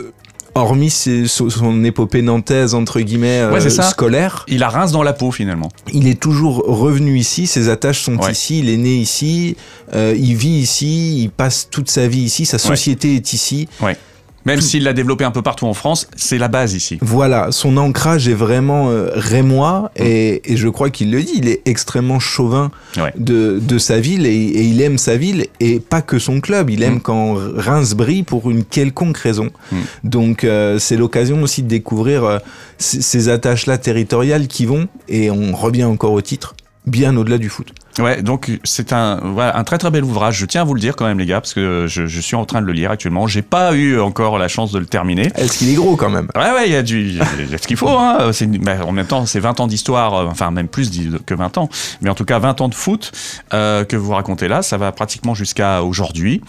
hormis 0.54 0.90
son 0.90 1.84
épopée 1.84 2.22
nantaise 2.22 2.74
entre 2.74 3.00
guillemets 3.00 3.40
euh, 3.40 3.70
scolaire. 3.70 4.44
Il 4.48 4.62
a 4.62 4.68
Reims 4.68 4.92
dans 4.92 5.02
la 5.02 5.12
peau 5.12 5.30
finalement. 5.30 5.68
Il 5.92 6.06
est 6.06 6.20
toujours 6.20 6.64
revenu 6.66 7.18
ici, 7.18 7.46
ses 7.46 7.68
attaches 7.68 8.02
sont 8.02 8.18
ici, 8.28 8.60
il 8.60 8.68
est 8.68 8.76
né 8.76 8.94
ici, 8.94 9.56
euh, 9.94 10.14
il 10.16 10.36
vit 10.36 10.58
ici, 10.58 11.22
il 11.22 11.30
passe 11.30 11.68
toute 11.70 11.90
sa 11.90 12.06
vie 12.06 12.22
ici, 12.22 12.46
sa 12.46 12.58
société 12.58 13.16
est 13.16 13.32
ici. 13.32 13.68
Ouais. 13.80 13.96
Même 14.44 14.60
s'il 14.60 14.84
l'a 14.84 14.92
développé 14.92 15.24
un 15.24 15.30
peu 15.30 15.42
partout 15.42 15.66
en 15.66 15.74
France, 15.74 16.06
c'est 16.16 16.38
la 16.38 16.48
base 16.48 16.74
ici. 16.74 16.98
Voilà, 17.00 17.50
son 17.50 17.76
ancrage 17.76 18.28
est 18.28 18.34
vraiment 18.34 18.90
euh, 18.90 19.10
rémois 19.14 19.90
et, 19.96 20.42
je 20.48 20.68
crois 20.68 20.90
qu'il 20.90 21.10
le 21.10 21.22
dit, 21.22 21.34
il 21.36 21.48
est 21.48 21.62
extrêmement 21.64 22.20
chauvin 22.20 22.70
de, 23.16 23.58
de, 23.60 23.78
sa 23.78 24.00
ville 24.00 24.26
et, 24.26 24.34
il 24.34 24.80
aime 24.82 24.98
sa 24.98 25.16
ville 25.16 25.46
et 25.60 25.80
pas 25.80 26.02
que 26.02 26.18
son 26.18 26.40
club, 26.40 26.70
il 26.70 26.82
aime 26.82 26.96
mm. 26.96 27.00
quand 27.00 27.34
Reims 27.56 27.94
brille 27.94 28.22
pour 28.22 28.50
une 28.50 28.64
quelconque 28.64 29.18
raison. 29.18 29.50
Mm. 29.72 29.76
Donc 30.04 30.44
euh, 30.44 30.78
c'est 30.78 30.96
l'occasion 30.96 31.42
aussi 31.42 31.62
de 31.62 31.68
découvrir 31.68 32.24
euh, 32.24 32.38
ces 32.78 33.28
attaches-là 33.28 33.78
territoriales 33.78 34.46
qui 34.46 34.66
vont, 34.66 34.88
et 35.08 35.30
on 35.30 35.54
revient 35.54 35.84
encore 35.84 36.12
au 36.12 36.20
titre, 36.20 36.54
bien 36.86 37.16
au-delà 37.16 37.38
du 37.38 37.48
foot. 37.48 37.72
Ouais, 37.98 38.22
donc 38.22 38.50
c'est 38.64 38.92
un, 38.92 39.20
voilà, 39.22 39.56
un 39.56 39.64
très 39.64 39.78
très 39.78 39.90
bel 39.90 40.02
ouvrage. 40.02 40.36
Je 40.38 40.46
tiens 40.46 40.62
à 40.62 40.64
vous 40.64 40.74
le 40.74 40.80
dire 40.80 40.96
quand 40.96 41.06
même, 41.06 41.18
les 41.18 41.26
gars, 41.26 41.40
parce 41.40 41.54
que 41.54 41.86
je, 41.88 42.06
je 42.06 42.20
suis 42.20 42.34
en 42.34 42.44
train 42.44 42.60
de 42.60 42.66
le 42.66 42.72
lire 42.72 42.90
actuellement. 42.90 43.26
J'ai 43.26 43.42
pas 43.42 43.72
eu 43.74 44.00
encore 44.00 44.38
la 44.38 44.48
chance 44.48 44.72
de 44.72 44.78
le 44.78 44.86
terminer. 44.86 45.30
Est-ce 45.36 45.58
qu'il 45.58 45.70
est 45.70 45.74
gros 45.74 45.96
quand 45.96 46.10
même? 46.10 46.28
Ouais, 46.34 46.50
ouais, 46.52 46.66
il 46.66 46.72
y 46.72 46.76
a 46.76 46.82
du, 46.82 47.10
y 47.10 47.20
a 47.20 47.58
ce 47.58 47.66
qu'il 47.66 47.76
faut. 47.76 47.88
Hein. 47.88 48.30
Bah, 48.60 48.84
en 48.84 48.92
même 48.92 49.06
temps, 49.06 49.26
c'est 49.26 49.40
20 49.40 49.60
ans 49.60 49.66
d'histoire, 49.66 50.14
euh, 50.14 50.26
enfin 50.26 50.50
même 50.50 50.68
plus 50.68 50.90
que 51.24 51.34
20 51.34 51.58
ans, 51.58 51.68
mais 52.00 52.10
en 52.10 52.14
tout 52.14 52.24
cas 52.24 52.38
20 52.38 52.60
ans 52.60 52.68
de 52.68 52.74
foot 52.74 53.12
euh, 53.52 53.84
que 53.84 53.96
vous 53.96 54.12
racontez 54.12 54.48
là. 54.48 54.62
Ça 54.62 54.76
va 54.76 54.90
pratiquement 54.90 55.34
jusqu'à 55.34 55.82
aujourd'hui, 55.82 56.40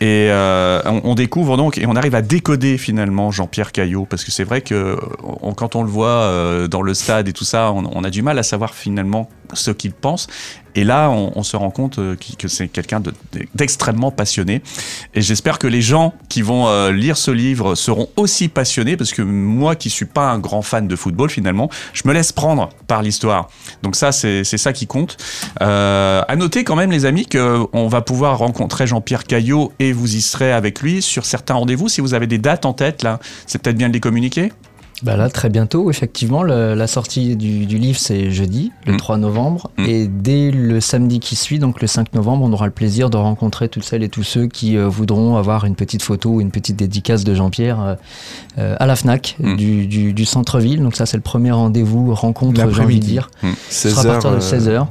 et 0.00 0.28
euh, 0.30 0.80
on, 0.84 1.00
on, 1.04 1.14
découvre 1.14 1.56
donc 1.56 1.78
et 1.78 1.86
on 1.86 1.94
arrive 1.94 2.14
à 2.14 2.22
décoder 2.22 2.78
finalement 2.78 3.30
Jean-Pierre 3.30 3.72
Caillot, 3.72 4.04
parce 4.04 4.24
que 4.24 4.30
c'est 4.30 4.44
vrai 4.44 4.60
que 4.60 4.98
on, 5.22 5.54
quand 5.54 5.76
on 5.76 5.82
le 5.82 5.90
voit 5.90 6.08
euh, 6.08 6.68
dans 6.68 6.82
le 6.82 6.94
stade 6.94 7.28
et 7.28 7.32
tout 7.32 7.44
ça, 7.44 7.72
on, 7.72 7.88
on 7.92 8.04
a 8.04 8.10
du 8.10 8.22
mal 8.22 8.38
à 8.38 8.42
savoir 8.42 8.74
finalement 8.74 9.28
ce 9.52 9.70
qu'il 9.70 9.92
pense. 9.92 10.26
Et 10.74 10.84
là, 10.84 11.10
on, 11.10 11.42
se 11.42 11.56
rend 11.56 11.70
compte 11.70 11.98
euh, 11.98 12.16
que 12.38 12.48
c'est 12.48 12.68
quelqu'un 12.68 13.02
d'extrêmement 13.54 14.10
passionné. 14.10 14.62
Et 15.14 15.20
j'espère 15.20 15.58
que 15.58 15.66
les 15.66 15.82
gens 15.82 16.14
qui 16.28 16.40
vont 16.42 16.68
euh, 16.68 16.92
lire 16.92 17.16
ce 17.16 17.30
livre 17.30 17.74
seront 17.74 18.08
aussi 18.16 18.48
passionnés, 18.48 18.96
parce 18.96 19.12
que 19.12 19.22
moi, 19.22 19.76
qui 19.76 19.90
suis 19.90 20.06
pas 20.06 20.30
un 20.30 20.38
grand 20.38 20.62
fan 20.62 20.88
de 20.88 20.96
football, 20.96 21.30
finalement, 21.30 21.68
je 21.92 22.02
me 22.06 22.12
laisse 22.12 22.32
prendre 22.32 22.70
par 22.86 23.02
l'histoire. 23.02 23.48
Donc 23.82 23.96
ça, 23.96 24.12
c'est 24.12 24.44
ça 24.44 24.72
qui 24.72 24.86
compte. 24.86 25.16
Euh, 25.60 26.22
à 26.26 26.36
noter 26.36 26.64
quand 26.64 26.76
même, 26.76 26.90
les 26.90 27.04
amis, 27.04 27.26
qu'on 27.26 27.88
va 27.88 28.00
pouvoir 28.00 28.38
rencontrer 28.38 28.86
Jean-Pierre 28.86 29.24
Caillot 29.24 29.72
et 29.78 29.92
vous 29.92 30.16
y 30.16 30.22
serez 30.22 30.52
avec 30.52 30.80
lui 30.80 31.02
sur 31.02 31.26
certains 31.26 31.54
rendez-vous. 31.54 31.88
Si 31.88 32.00
vous 32.00 32.14
avez 32.14 32.26
des 32.26 32.38
dates 32.38 32.64
en 32.64 32.72
tête, 32.72 33.02
là, 33.02 33.18
c'est 33.46 33.60
peut-être 33.60 33.76
bien 33.76 33.88
de 33.88 33.94
les 33.94 34.00
communiquer. 34.00 34.52
Bah 35.02 35.16
là, 35.16 35.28
très 35.28 35.48
bientôt, 35.48 35.90
effectivement, 35.90 36.44
la 36.44 36.86
sortie 36.86 37.36
du, 37.36 37.78
livre, 37.78 37.98
c'est 37.98 38.30
jeudi, 38.30 38.70
le 38.86 38.96
3 38.96 39.16
mm. 39.16 39.20
novembre. 39.20 39.70
Mm. 39.76 39.84
Et 39.84 40.06
dès 40.06 40.50
le 40.50 40.80
samedi 40.80 41.18
qui 41.18 41.34
suit, 41.34 41.58
donc 41.58 41.80
le 41.80 41.88
5 41.88 42.14
novembre, 42.14 42.44
on 42.44 42.52
aura 42.52 42.66
le 42.66 42.72
plaisir 42.72 43.10
de 43.10 43.16
rencontrer 43.16 43.68
toutes 43.68 43.84
celles 43.84 44.04
et 44.04 44.08
tous 44.08 44.22
ceux 44.22 44.46
qui 44.46 44.76
euh, 44.76 44.88
voudront 44.88 45.36
avoir 45.36 45.64
une 45.64 45.74
petite 45.74 46.02
photo 46.02 46.30
ou 46.30 46.40
une 46.40 46.52
petite 46.52 46.76
dédicace 46.76 47.24
de 47.24 47.34
Jean-Pierre 47.34 47.80
euh, 47.80 47.94
euh, 48.58 48.76
à 48.78 48.86
la 48.86 48.94
FNAC 48.94 49.36
mm. 49.40 49.56
du, 49.56 50.24
centre-ville. 50.24 50.82
Donc 50.82 50.94
ça, 50.94 51.04
c'est 51.04 51.16
le 51.16 51.22
premier 51.22 51.50
rendez-vous, 51.50 52.14
rencontre, 52.14 52.54
j'ai 52.70 52.80
envie 52.80 53.00
de 53.00 53.04
dire. 53.04 53.28
Ce 53.70 53.90
sera 53.90 54.02
à 54.02 54.04
partir 54.04 54.32
de 54.32 54.40
16h. 54.40 54.86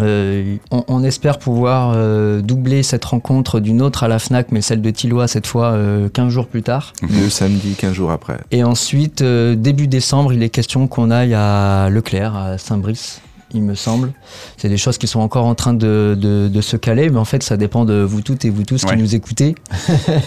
Euh, 0.00 0.56
on, 0.70 1.04
espère 1.04 1.38
pouvoir 1.38 1.92
euh, 1.94 2.40
doubler 2.40 2.82
cette 2.82 3.04
rencontre 3.04 3.60
d'une 3.60 3.82
autre 3.82 4.02
à 4.02 4.08
la 4.08 4.18
FNAC, 4.18 4.52
mais 4.52 4.60
celle 4.60 4.82
de 4.82 4.90
Tillois 4.90 5.28
cette 5.28 5.46
fois 5.46 5.72
15 6.12 6.26
euh, 6.26 6.28
jours 6.30 6.46
plus 6.46 6.62
tard. 6.62 6.92
Le 7.02 7.28
samedi, 7.28 7.74
15 7.78 7.92
jours 7.92 8.10
après. 8.10 8.38
Et 8.50 8.64
ensuite, 8.64 9.22
début 9.22 9.88
décembre, 9.88 10.32
il 10.32 10.42
est 10.42 10.50
question 10.50 10.88
qu'on 10.88 11.10
aille 11.10 11.34
à 11.34 11.88
Leclerc, 11.90 12.36
à 12.36 12.58
Saint-Brice 12.58 13.20
il 13.56 13.62
me 13.62 13.74
semble. 13.74 14.12
C'est 14.56 14.68
des 14.68 14.76
choses 14.76 14.98
qui 14.98 15.06
sont 15.06 15.20
encore 15.20 15.46
en 15.46 15.54
train 15.54 15.74
de, 15.74 16.16
de, 16.16 16.60
se 16.60 16.76
caler, 16.76 17.10
mais 17.10 17.18
en 17.18 17.24
fait, 17.24 17.42
ça 17.42 17.56
dépend 17.56 17.84
de 17.84 18.02
vous 18.02 18.22
toutes 18.22 18.44
et 18.44 18.50
vous 18.50 18.64
tous 18.64 18.84
qui 18.84 18.96
nous 18.96 19.14
écoutez. 19.14 19.54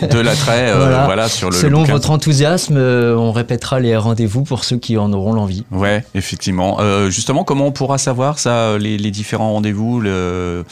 de 0.10 0.20
l'attrait, 0.20 0.70
euh, 0.70 1.06
voilà. 1.06 1.30
sur 1.30 1.50
le. 1.50 1.56
Selon 1.56 1.84
votre 1.84 2.12
enthousiasme, 2.12 2.78
euh, 2.78 3.16
on 3.16 3.32
répétera 3.32 3.80
les 3.80 3.96
rendez-vous 3.96 4.44
pour 4.44 4.64
ceux 4.64 4.78
qui 4.78 4.98
en 4.98 5.12
auront 5.14 5.34
l'envie. 5.34 5.66
Ouais, 5.72 6.04
effectivement. 6.16 6.78
Euh, 6.80 7.10
justement, 7.10 7.44
comment 7.44 7.68
on 7.68 7.72
pourra 7.72 7.98
savoir 7.98 8.40
ça, 8.40 8.78
les, 8.78 8.98
les 8.98 9.12
différents 9.12 9.54
rendez-vous 9.54 10.00
le 10.00 10.66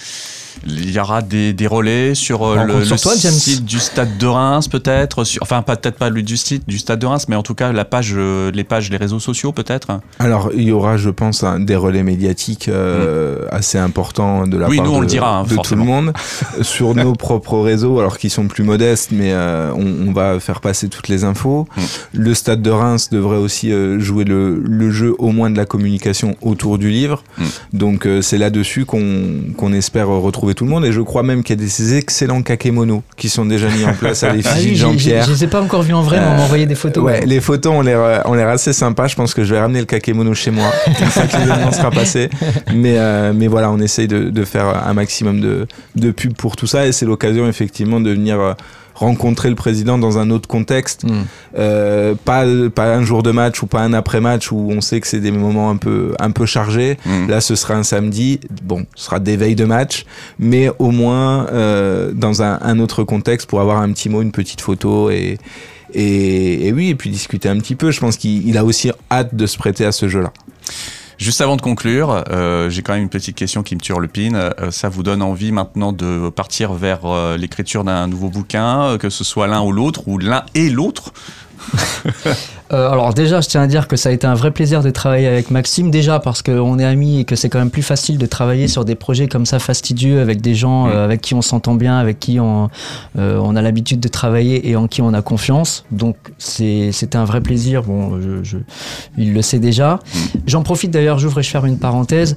il 0.65 0.91
y 0.91 0.99
aura 0.99 1.21
des, 1.21 1.53
des 1.53 1.67
relais 1.67 2.15
sur 2.15 2.43
euh, 2.43 2.63
le, 2.63 2.85
site 2.85 3.65
du 3.65 3.79
Stade 3.79 4.17
de 4.17 4.27
Reims, 4.27 4.67
peut-être. 4.67 5.23
Enfin, 5.41 5.61
peut-être 5.61 5.97
pas 5.97 6.09
le 6.09 6.21
du 6.21 6.37
site 6.37 6.67
du 6.67 6.77
Stade 6.77 6.99
de 6.99 7.05
Reims, 7.05 7.25
mais 7.27 7.35
en 7.35 7.43
tout 7.43 7.55
cas 7.55 7.71
la 7.71 7.85
page, 7.85 8.13
euh, 8.15 8.51
les 8.51 8.63
pages, 8.63 8.89
les 8.89 8.97
réseaux 8.97 9.19
sociaux, 9.19 9.51
peut-être. 9.51 9.99
Alors, 10.19 10.49
il 10.53 10.63
y 10.63 10.71
aura, 10.71 10.97
je 10.97 11.09
pense, 11.09 11.43
des 11.59 11.75
relais 11.75 12.03
médiatiques 12.03 12.69
euh, 12.69 13.45
mm. 13.45 13.47
assez 13.51 13.77
importants 13.77 14.47
de 14.47 14.57
la 14.57 14.67
oui, 14.67 14.77
part 14.77 14.85
nous, 14.85 14.91
on 14.91 14.97
de, 14.97 15.01
le 15.01 15.07
dira, 15.07 15.39
hein, 15.39 15.43
de 15.43 15.55
tout 15.55 15.75
le 15.75 15.83
monde 15.83 16.13
sur 16.61 16.95
nos 16.95 17.13
propres 17.13 17.59
réseaux, 17.59 17.99
alors 17.99 18.17
qu'ils 18.17 18.31
sont 18.31 18.47
plus 18.47 18.63
modestes, 18.63 19.11
mais 19.11 19.33
on, 19.33 20.11
va 20.11 20.39
faire 20.39 20.61
passer 20.61 20.89
toutes 20.89 21.09
les 21.09 21.23
infos. 21.23 21.67
Mm. 21.75 21.81
Le 22.13 22.33
Stade 22.33 22.61
de 22.61 22.71
Reims 22.71 23.09
devrait 23.11 23.37
aussi 23.37 23.71
jouer 23.99 24.23
le, 24.23 24.61
le, 24.65 24.89
jeu 24.89 25.13
au 25.19 25.31
moins 25.31 25.49
de 25.49 25.57
la 25.57 25.65
communication 25.65 26.35
autour 26.41 26.77
du 26.77 26.89
livre. 26.89 27.23
Mm. 27.37 27.43
Donc, 27.73 28.07
c'est 28.21 28.37
là-dessus 28.37 28.85
qu'on 28.85 29.73
espère 29.73 30.07
retrouver 30.07 30.46
tout 30.53 30.65
le 30.65 30.69
monde. 30.69 30.85
Et 30.85 30.91
je 30.91 31.01
crois 31.01 31.23
même 31.23 31.43
qu'il 31.43 31.59
y 31.59 31.63
a 31.63 31.65
des 31.65 31.95
excellents 31.95 32.41
kakémonos 32.41 33.01
qui 33.15 33.29
sont 33.29 33.45
déjà 33.45 33.67
mis 33.69 33.85
en 33.85 33.93
place 33.93 34.23
à 34.23 34.33
l'effigie 34.33 34.69
ah 34.69 34.71
de 34.71 34.75
Jean-Pierre. 34.75 35.25
Je 35.25 35.31
les 35.31 35.43
ai 35.43 35.47
pas 35.47 35.61
encore 35.61 35.81
vus 35.81 35.93
en 35.93 36.01
vrai, 36.01 36.19
mais 36.19 36.27
on 36.27 36.37
m'a 36.37 36.43
envoyé 36.43 36.65
des 36.65 36.75
photos. 36.75 37.03
Ouais, 37.03 37.25
les 37.25 37.41
photos 37.41 37.73
ont 37.73 37.81
l'air, 37.81 38.23
ont 38.25 38.33
l'air 38.33 38.49
assez 38.49 38.73
sympas. 38.73 39.07
Je 39.07 39.15
pense 39.15 39.33
que 39.33 39.43
je 39.43 39.53
vais 39.53 39.59
ramener 39.59 39.79
le 39.79 39.85
kakémono 39.85 40.33
chez 40.33 40.51
moi 40.51 40.71
une 40.87 41.07
fois 41.07 41.23
que 41.23 41.37
l'événement 41.37 41.71
sera 41.71 41.91
passé. 41.91 42.29
Mais, 42.73 42.97
euh, 42.97 43.33
mais 43.35 43.47
voilà, 43.47 43.71
on 43.71 43.79
essaye 43.79 44.07
de, 44.07 44.29
de, 44.29 44.45
faire 44.45 44.87
un 44.87 44.93
maximum 44.93 45.41
de, 45.41 45.67
de 45.95 46.11
pub 46.11 46.33
pour 46.33 46.55
tout 46.55 46.67
ça. 46.67 46.87
Et 46.87 46.91
c'est 46.91 47.05
l'occasion 47.05 47.47
effectivement 47.47 47.99
de 47.99 48.11
venir 48.11 48.39
euh, 48.39 48.53
rencontrer 48.97 49.49
le 49.49 49.55
président 49.55 49.99
dans 49.99 50.17
un 50.17 50.31
autre 50.31 50.47
contexte, 50.47 51.03
hmm. 51.03 51.23
euh, 51.57 52.15
pas 52.15 52.45
pas 52.73 52.95
un 52.95 53.03
jour 53.03 53.21
de 53.21 53.29
match 53.31 53.61
ou 53.61 53.67
pas 53.67 53.81
un 53.81 53.93
après 53.93 54.21
match 54.21 54.51
où 54.51 54.69
on 54.71 54.81
sait 54.81 54.99
que 54.99 55.07
c'est 55.07 55.19
des 55.19 55.31
moments 55.31 55.69
un 55.69 55.77
peu 55.77 56.13
un 56.19 56.31
peu 56.31 56.45
chargés. 56.47 56.97
Hmm. 57.05 57.27
Là, 57.29 57.39
ce 57.39 57.55
sera 57.55 57.75
un 57.75 57.83
samedi, 57.83 58.39
bon, 58.63 58.85
ce 58.95 59.05
sera 59.05 59.19
des 59.19 59.37
veilles 59.37 59.55
de 59.55 59.65
match, 59.65 60.05
mais 60.39 60.69
au 60.79 60.89
moins 60.89 61.45
euh, 61.47 62.11
dans 62.11 62.41
un, 62.41 62.57
un, 62.61 62.79
autre 62.79 63.03
contexte 63.03 63.47
pour 63.47 63.61
avoir 63.61 63.81
un 63.81 63.91
petit 63.91 64.09
mot, 64.09 64.21
une 64.21 64.31
petite 64.31 64.61
photo 64.61 65.11
et 65.11 65.37
et, 65.93 66.67
et 66.67 66.73
oui, 66.73 66.89
et 66.89 66.95
puis 66.95 67.09
discuter 67.09 67.49
un 67.49 67.57
petit 67.59 67.75
peu. 67.75 67.91
Je 67.91 67.99
pense 67.99 68.17
qu'il 68.17 68.57
a 68.57 68.65
aussi 68.65 68.91
hâte 69.11 69.35
de 69.35 69.45
se 69.45 69.57
prêter 69.57 69.85
à 69.85 69.91
ce 69.91 70.07
jeu-là. 70.07 70.33
Juste 71.17 71.41
avant 71.41 71.55
de 71.55 71.61
conclure, 71.61 72.23
euh, 72.29 72.69
j'ai 72.69 72.83
quand 72.83 72.93
même 72.93 73.01
une 73.01 73.09
petite 73.09 73.35
question 73.35 73.63
qui 73.63 73.75
me 73.75 73.81
turlupine. 73.81 74.35
Euh, 74.35 74.69
ça 74.69 74.87
vous 74.87 75.01
donne 75.01 75.23
envie 75.23 75.51
maintenant 75.51 75.91
de 75.91 76.29
partir 76.29 76.73
vers 76.73 77.05
euh, 77.05 77.37
l'écriture 77.37 77.83
d'un 77.83 78.07
nouveau 78.07 78.29
bouquin, 78.29 78.97
que 78.99 79.09
ce 79.09 79.23
soit 79.23 79.47
l'un 79.47 79.61
ou 79.61 79.71
l'autre, 79.71 80.07
ou 80.07 80.19
l'un 80.19 80.45
et 80.53 80.69
l'autre? 80.69 81.13
Euh, 82.73 82.91
alors 82.91 83.13
déjà, 83.13 83.41
je 83.41 83.47
tiens 83.47 83.61
à 83.61 83.67
dire 83.67 83.87
que 83.87 83.95
ça 83.95 84.09
a 84.09 84.11
été 84.11 84.27
un 84.27 84.33
vrai 84.33 84.51
plaisir 84.51 84.83
de 84.83 84.89
travailler 84.89 85.27
avec 85.27 85.51
Maxime, 85.51 85.89
déjà 85.89 86.19
parce 86.19 86.41
qu'on 86.41 86.79
est 86.79 86.83
amis 86.83 87.21
et 87.21 87.25
que 87.25 87.35
c'est 87.35 87.49
quand 87.49 87.59
même 87.59 87.71
plus 87.71 87.83
facile 87.83 88.17
de 88.17 88.25
travailler 88.25 88.67
sur 88.67 88.83
des 88.83 88.95
projets 88.95 89.27
comme 89.27 89.45
ça 89.45 89.59
fastidieux 89.59 90.19
avec 90.19 90.41
des 90.41 90.55
gens 90.55 90.87
mm. 90.87 90.91
euh, 90.91 91.05
avec 91.05 91.21
qui 91.21 91.33
on 91.33 91.41
s'entend 91.41 91.75
bien, 91.75 91.97
avec 91.97 92.19
qui 92.19 92.39
on, 92.39 92.69
euh, 93.17 93.39
on 93.41 93.55
a 93.55 93.61
l'habitude 93.61 93.99
de 93.99 94.07
travailler 94.07 94.69
et 94.69 94.75
en 94.75 94.87
qui 94.87 95.01
on 95.01 95.13
a 95.13 95.21
confiance. 95.21 95.85
Donc 95.91 96.17
c'était 96.37 97.15
un 97.15 97.25
vrai 97.25 97.41
plaisir, 97.41 97.83
bon, 97.83 98.19
je, 98.43 98.57
il 99.17 99.33
le 99.33 99.41
sait 99.41 99.59
déjà. 99.59 99.95
Mm. 99.95 100.19
J'en 100.47 100.63
profite 100.63 100.91
d'ailleurs, 100.91 101.19
j'ouvre 101.19 101.39
et 101.39 101.43
je 101.43 101.49
ferme 101.49 101.67
une 101.67 101.79
parenthèse. 101.79 102.35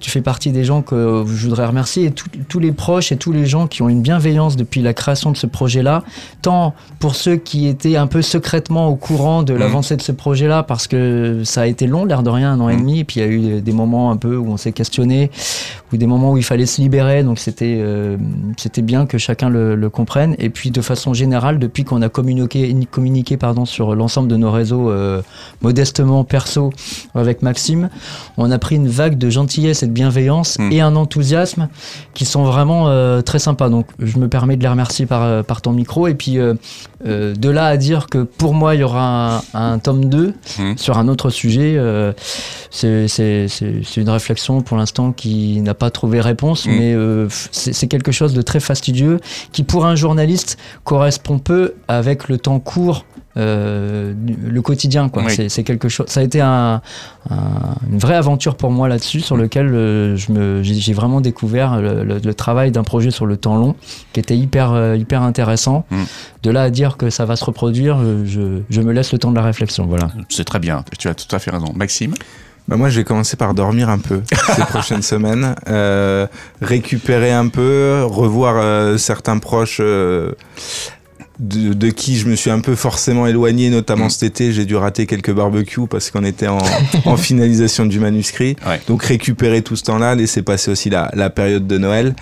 tu 0.00 0.10
fais 0.10 0.22
partie 0.22 0.52
des 0.52 0.64
gens 0.64 0.82
que 0.82 1.24
je 1.26 1.46
voudrais 1.46 1.66
remercier 1.66 2.06
et 2.06 2.12
tous 2.12 2.60
les 2.60 2.72
proches 2.72 3.12
et 3.12 3.16
tous 3.16 3.32
les 3.32 3.46
gens 3.46 3.66
qui 3.66 3.82
ont 3.82 3.88
une 3.88 4.02
bienveillance 4.02 4.56
depuis 4.56 4.82
la 4.82 4.94
création 4.94 5.30
de 5.30 5.36
ce 5.36 5.46
projet-là, 5.46 6.02
tant 6.42 6.74
pour 6.98 7.14
ceux 7.14 7.36
qui 7.36 7.66
étaient 7.66 7.96
un 7.96 8.06
peu 8.06 8.22
secrètement 8.22 8.88
au 8.88 8.96
courant 8.96 9.42
de 9.42 9.54
la 9.54 9.69
avancée 9.70 9.96
de 9.96 10.02
ce 10.02 10.12
projet-là 10.12 10.62
parce 10.62 10.86
que 10.86 11.42
ça 11.44 11.62
a 11.62 11.66
été 11.66 11.86
long, 11.86 12.04
l'air 12.04 12.22
de 12.22 12.30
rien, 12.30 12.52
un 12.52 12.60
an 12.60 12.68
et 12.68 12.76
mm. 12.76 12.80
demi. 12.80 13.00
Et 13.00 13.04
puis 13.04 13.20
il 13.20 13.22
y 13.22 13.26
a 13.26 13.28
eu 13.28 13.60
des 13.60 13.72
moments 13.72 14.10
un 14.10 14.16
peu 14.16 14.36
où 14.36 14.50
on 14.50 14.56
s'est 14.56 14.72
questionné, 14.72 15.30
ou 15.92 15.96
des 15.96 16.06
moments 16.06 16.32
où 16.32 16.36
il 16.36 16.44
fallait 16.44 16.66
se 16.66 16.80
libérer. 16.80 17.22
Donc 17.22 17.38
c'était 17.38 17.78
euh, 17.78 18.16
c'était 18.56 18.82
bien 18.82 19.06
que 19.06 19.18
chacun 19.18 19.48
le, 19.48 19.88
comprenne. 19.90 20.36
Et 20.38 20.50
puis 20.50 20.70
de 20.70 20.80
façon 20.80 21.14
générale, 21.14 21.58
depuis 21.58 21.84
qu'on 21.84 22.02
a 22.02 22.08
communiqué, 22.08 22.74
communiqué 22.90 23.36
pardon, 23.36 23.64
sur 23.64 23.94
l'ensemble 23.94 24.28
de 24.28 24.36
nos 24.36 24.50
réseaux 24.50 24.90
euh, 24.90 25.22
modestement 25.62 26.24
perso 26.24 26.70
avec 27.14 27.42
Maxime, 27.42 27.90
on 28.36 28.50
a 28.50 28.58
pris 28.58 28.76
une 28.76 28.88
vague 28.88 29.18
de 29.18 29.30
gentillesse 29.30 29.82
et 29.82 29.86
de 29.86 29.92
bienveillance 29.92 30.58
mm. 30.58 30.72
et 30.72 30.80
un 30.80 30.96
enthousiasme 30.96 31.68
qui 32.14 32.24
sont 32.24 32.44
vraiment 32.44 32.88
euh, 32.88 33.20
très 33.22 33.38
sympas. 33.38 33.68
Donc 33.68 33.86
je 33.98 34.18
me 34.18 34.28
permets 34.28 34.56
de 34.56 34.62
les 34.62 34.68
remercier 34.68 35.06
par, 35.06 35.44
par 35.44 35.62
ton 35.62 35.72
micro. 35.72 36.06
Et 36.08 36.14
puis 36.14 36.38
de 37.04 37.50
là 37.50 37.66
à 37.66 37.76
dire 37.76 38.06
que 38.06 38.18
pour 38.18 38.54
moi, 38.54 38.74
il 38.74 38.80
y 38.80 38.84
aura 38.84 39.42
un 39.54 39.59
un 39.59 39.59
tome 39.78 40.06
2 40.06 40.34
mmh. 40.58 40.76
sur 40.76 40.98
un 40.98 41.08
autre 41.08 41.30
sujet. 41.30 41.74
Euh, 41.76 42.12
c'est 42.70 43.46
une 43.96 44.10
réflexion 44.10 44.60
pour 44.60 44.76
l'instant 44.76 45.12
qui 45.12 45.60
n'a 45.60 45.74
pas 45.74 45.90
trouvé 45.90 46.20
réponse, 46.20 46.66
mmh. 46.66 46.70
mais 46.70 46.94
euh, 46.94 47.28
c'est 47.30 47.88
quelque 47.88 48.12
chose 48.12 48.34
de 48.34 48.42
très 48.42 48.60
fastidieux 48.60 49.20
qui, 49.52 49.62
pour 49.62 49.86
un 49.86 49.96
journaliste, 49.96 50.58
correspond 50.84 51.38
peu 51.38 51.74
avec 51.88 52.28
le 52.28 52.38
temps 52.38 52.60
court 52.60 53.04
le 53.40 54.60
quotidien. 54.60 55.08
Quoi. 55.08 55.24
C'est, 55.28 55.62
quelque 55.62 55.88
chose. 55.88 56.06
Ça 56.08 56.20
a 56.20 56.22
été 56.22 56.40
un, 56.40 56.80
une 57.30 57.98
vraie 57.98 58.16
aventure 58.16 58.56
pour 58.56 58.70
moi 58.70 58.88
là-dessus, 58.88 59.20
sur 59.20 59.36
lequel 59.36 59.68
je 59.68 60.32
me, 60.32 60.62
j'ai, 60.62 60.92
vraiment 60.92 61.20
découvert 61.20 61.80
le, 61.80 62.34
travail 62.34 62.70
d'un 62.70 62.84
projet 62.84 63.10
sur 63.10 63.26
le 63.26 63.36
temps 63.36 63.56
long, 63.56 63.74
qui 64.12 64.20
était 64.20 64.36
hyper, 64.36 64.94
hyper 64.94 65.22
intéressant. 65.22 65.84
Mm. 65.90 66.02
De 66.42 66.50
là 66.50 66.62
à 66.62 66.70
dire 66.70 66.96
que 66.96 67.10
ça 67.10 67.24
va 67.24 67.36
se 67.36 67.44
reproduire, 67.44 67.98
je, 68.24 68.60
je 68.68 68.80
me 68.80 68.92
laisse 68.92 69.12
le 69.12 69.18
temps 69.18 69.30
de 69.30 69.36
la 69.36 69.42
réflexion. 69.42 69.86
Voilà. 69.86 70.10
C'est 70.28 70.44
très 70.44 70.58
bien. 70.58 70.84
Tu 70.98 71.08
as 71.08 71.14
tout 71.14 71.34
à 71.34 71.38
fait 71.38 71.50
raison, 71.50 71.72
Maxime? 71.74 72.14
Bah 72.70 72.76
moi, 72.76 72.88
je 72.88 72.98
vais 73.00 73.04
commencer 73.04 73.36
par 73.36 73.52
dormir 73.52 73.88
un 73.88 73.98
peu 73.98 74.22
ces 74.54 74.62
prochaines 74.62 75.02
semaines, 75.02 75.56
euh, 75.66 76.28
récupérer 76.62 77.32
un 77.32 77.48
peu, 77.48 78.02
revoir 78.04 78.54
euh, 78.58 78.96
certains 78.96 79.38
proches 79.38 79.78
euh, 79.80 80.32
de, 81.40 81.90
qui 81.90 82.16
je 82.16 82.28
me 82.28 82.36
suis 82.36 82.50
un 82.50 82.60
peu 82.60 82.74
forcément 82.74 83.26
éloigné, 83.26 83.70
notamment 83.70 84.06
mm. 84.06 84.10
cet 84.10 84.22
été. 84.22 84.52
J'ai 84.52 84.66
dû 84.66 84.76
rater 84.76 85.06
quelques 85.06 85.32
barbecues 85.32 85.86
parce 85.88 86.10
qu'on 86.10 86.24
était 86.24 86.48
en, 86.48 86.60
finalisation 87.16 87.86
du 87.86 87.98
manuscrit. 87.98 88.56
Donc 88.86 89.02
récupérer 89.02 89.62
tout 89.62 89.76
ce 89.76 89.84
temps-là, 89.84 90.14
laisser 90.14 90.42
passer 90.42 90.70
aussi 90.70 90.90
la, 90.90 91.30
période 91.30 91.66
de 91.66 91.78
Noël. 91.78 92.14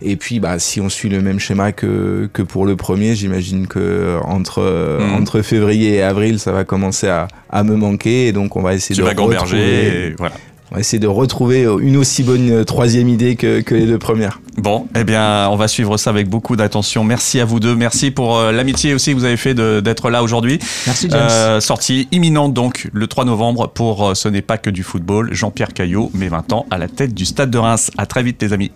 Et 0.00 0.16
puis, 0.16 0.40
bah, 0.40 0.58
si 0.58 0.80
on 0.80 0.88
suit 0.88 1.08
le 1.08 1.20
même 1.20 1.38
schéma 1.38 1.72
que, 1.72 2.28
que 2.32 2.42
pour 2.42 2.64
le 2.64 2.76
premier, 2.76 3.14
j'imagine 3.14 3.66
que 3.66 4.18
entre, 4.24 4.98
mm. 5.00 5.14
entre 5.14 5.42
février 5.42 5.96
et 5.96 6.02
avril, 6.02 6.38
ça 6.38 6.52
va 6.52 6.64
commencer 6.64 7.08
à, 7.08 7.28
à 7.50 7.64
me 7.64 7.76
manquer. 7.76 8.28
Et 8.28 8.32
donc, 8.32 8.56
on 8.56 8.62
va 8.62 8.74
essayer 8.74 9.00
de 9.00 9.06
retrouver, 9.06 10.14
voilà. 10.18 10.34
On 10.72 10.76
va 10.76 10.80
essayer 10.80 10.98
de 10.98 11.06
retrouver 11.06 11.68
une 11.80 11.98
aussi 11.98 12.22
bonne 12.22 12.50
euh, 12.50 12.64
troisième 12.64 13.06
idée 13.10 13.36
que, 13.36 13.60
que, 13.60 13.74
les 13.74 13.84
deux 13.84 13.98
premières. 13.98 14.40
Bon, 14.56 14.86
eh 14.96 15.04
bien, 15.04 15.50
on 15.50 15.56
va 15.56 15.68
suivre 15.68 15.98
ça 15.98 16.08
avec 16.08 16.30
beaucoup 16.30 16.56
d'attention. 16.56 17.04
Merci 17.04 17.40
à 17.40 17.44
vous 17.44 17.60
deux. 17.60 17.76
Merci 17.76 18.10
pour 18.10 18.38
euh, 18.38 18.52
l'amitié 18.52 18.94
aussi 18.94 19.10
que 19.10 19.16
vous 19.16 19.26
avez 19.26 19.36
fait 19.36 19.52
d'être 19.52 20.08
là 20.08 20.22
aujourd'hui. 20.22 20.58
Merci 20.86 21.10
James. 21.10 21.28
Euh, 21.30 21.60
sortie 21.60 22.08
imminente 22.10 22.54
donc 22.54 22.88
le 22.94 23.06
3 23.06 23.26
novembre 23.26 23.68
pour 23.68 24.16
Ce 24.16 24.28
n'est 24.28 24.40
pas 24.40 24.56
que 24.56 24.70
du 24.70 24.82
football. 24.82 25.34
Jean-Pierre 25.34 25.74
Caillot, 25.74 26.10
mes 26.14 26.28
20 26.28 26.54
ans, 26.54 26.64
à 26.70 26.78
la 26.78 26.88
tête 26.88 27.12
du 27.12 27.26
Stade 27.26 27.50
de 27.50 27.58
Reims. 27.58 27.90
À 27.98 28.06
très 28.06 28.22
vite 28.22 28.40
les 28.40 28.54
amis. 28.54 28.70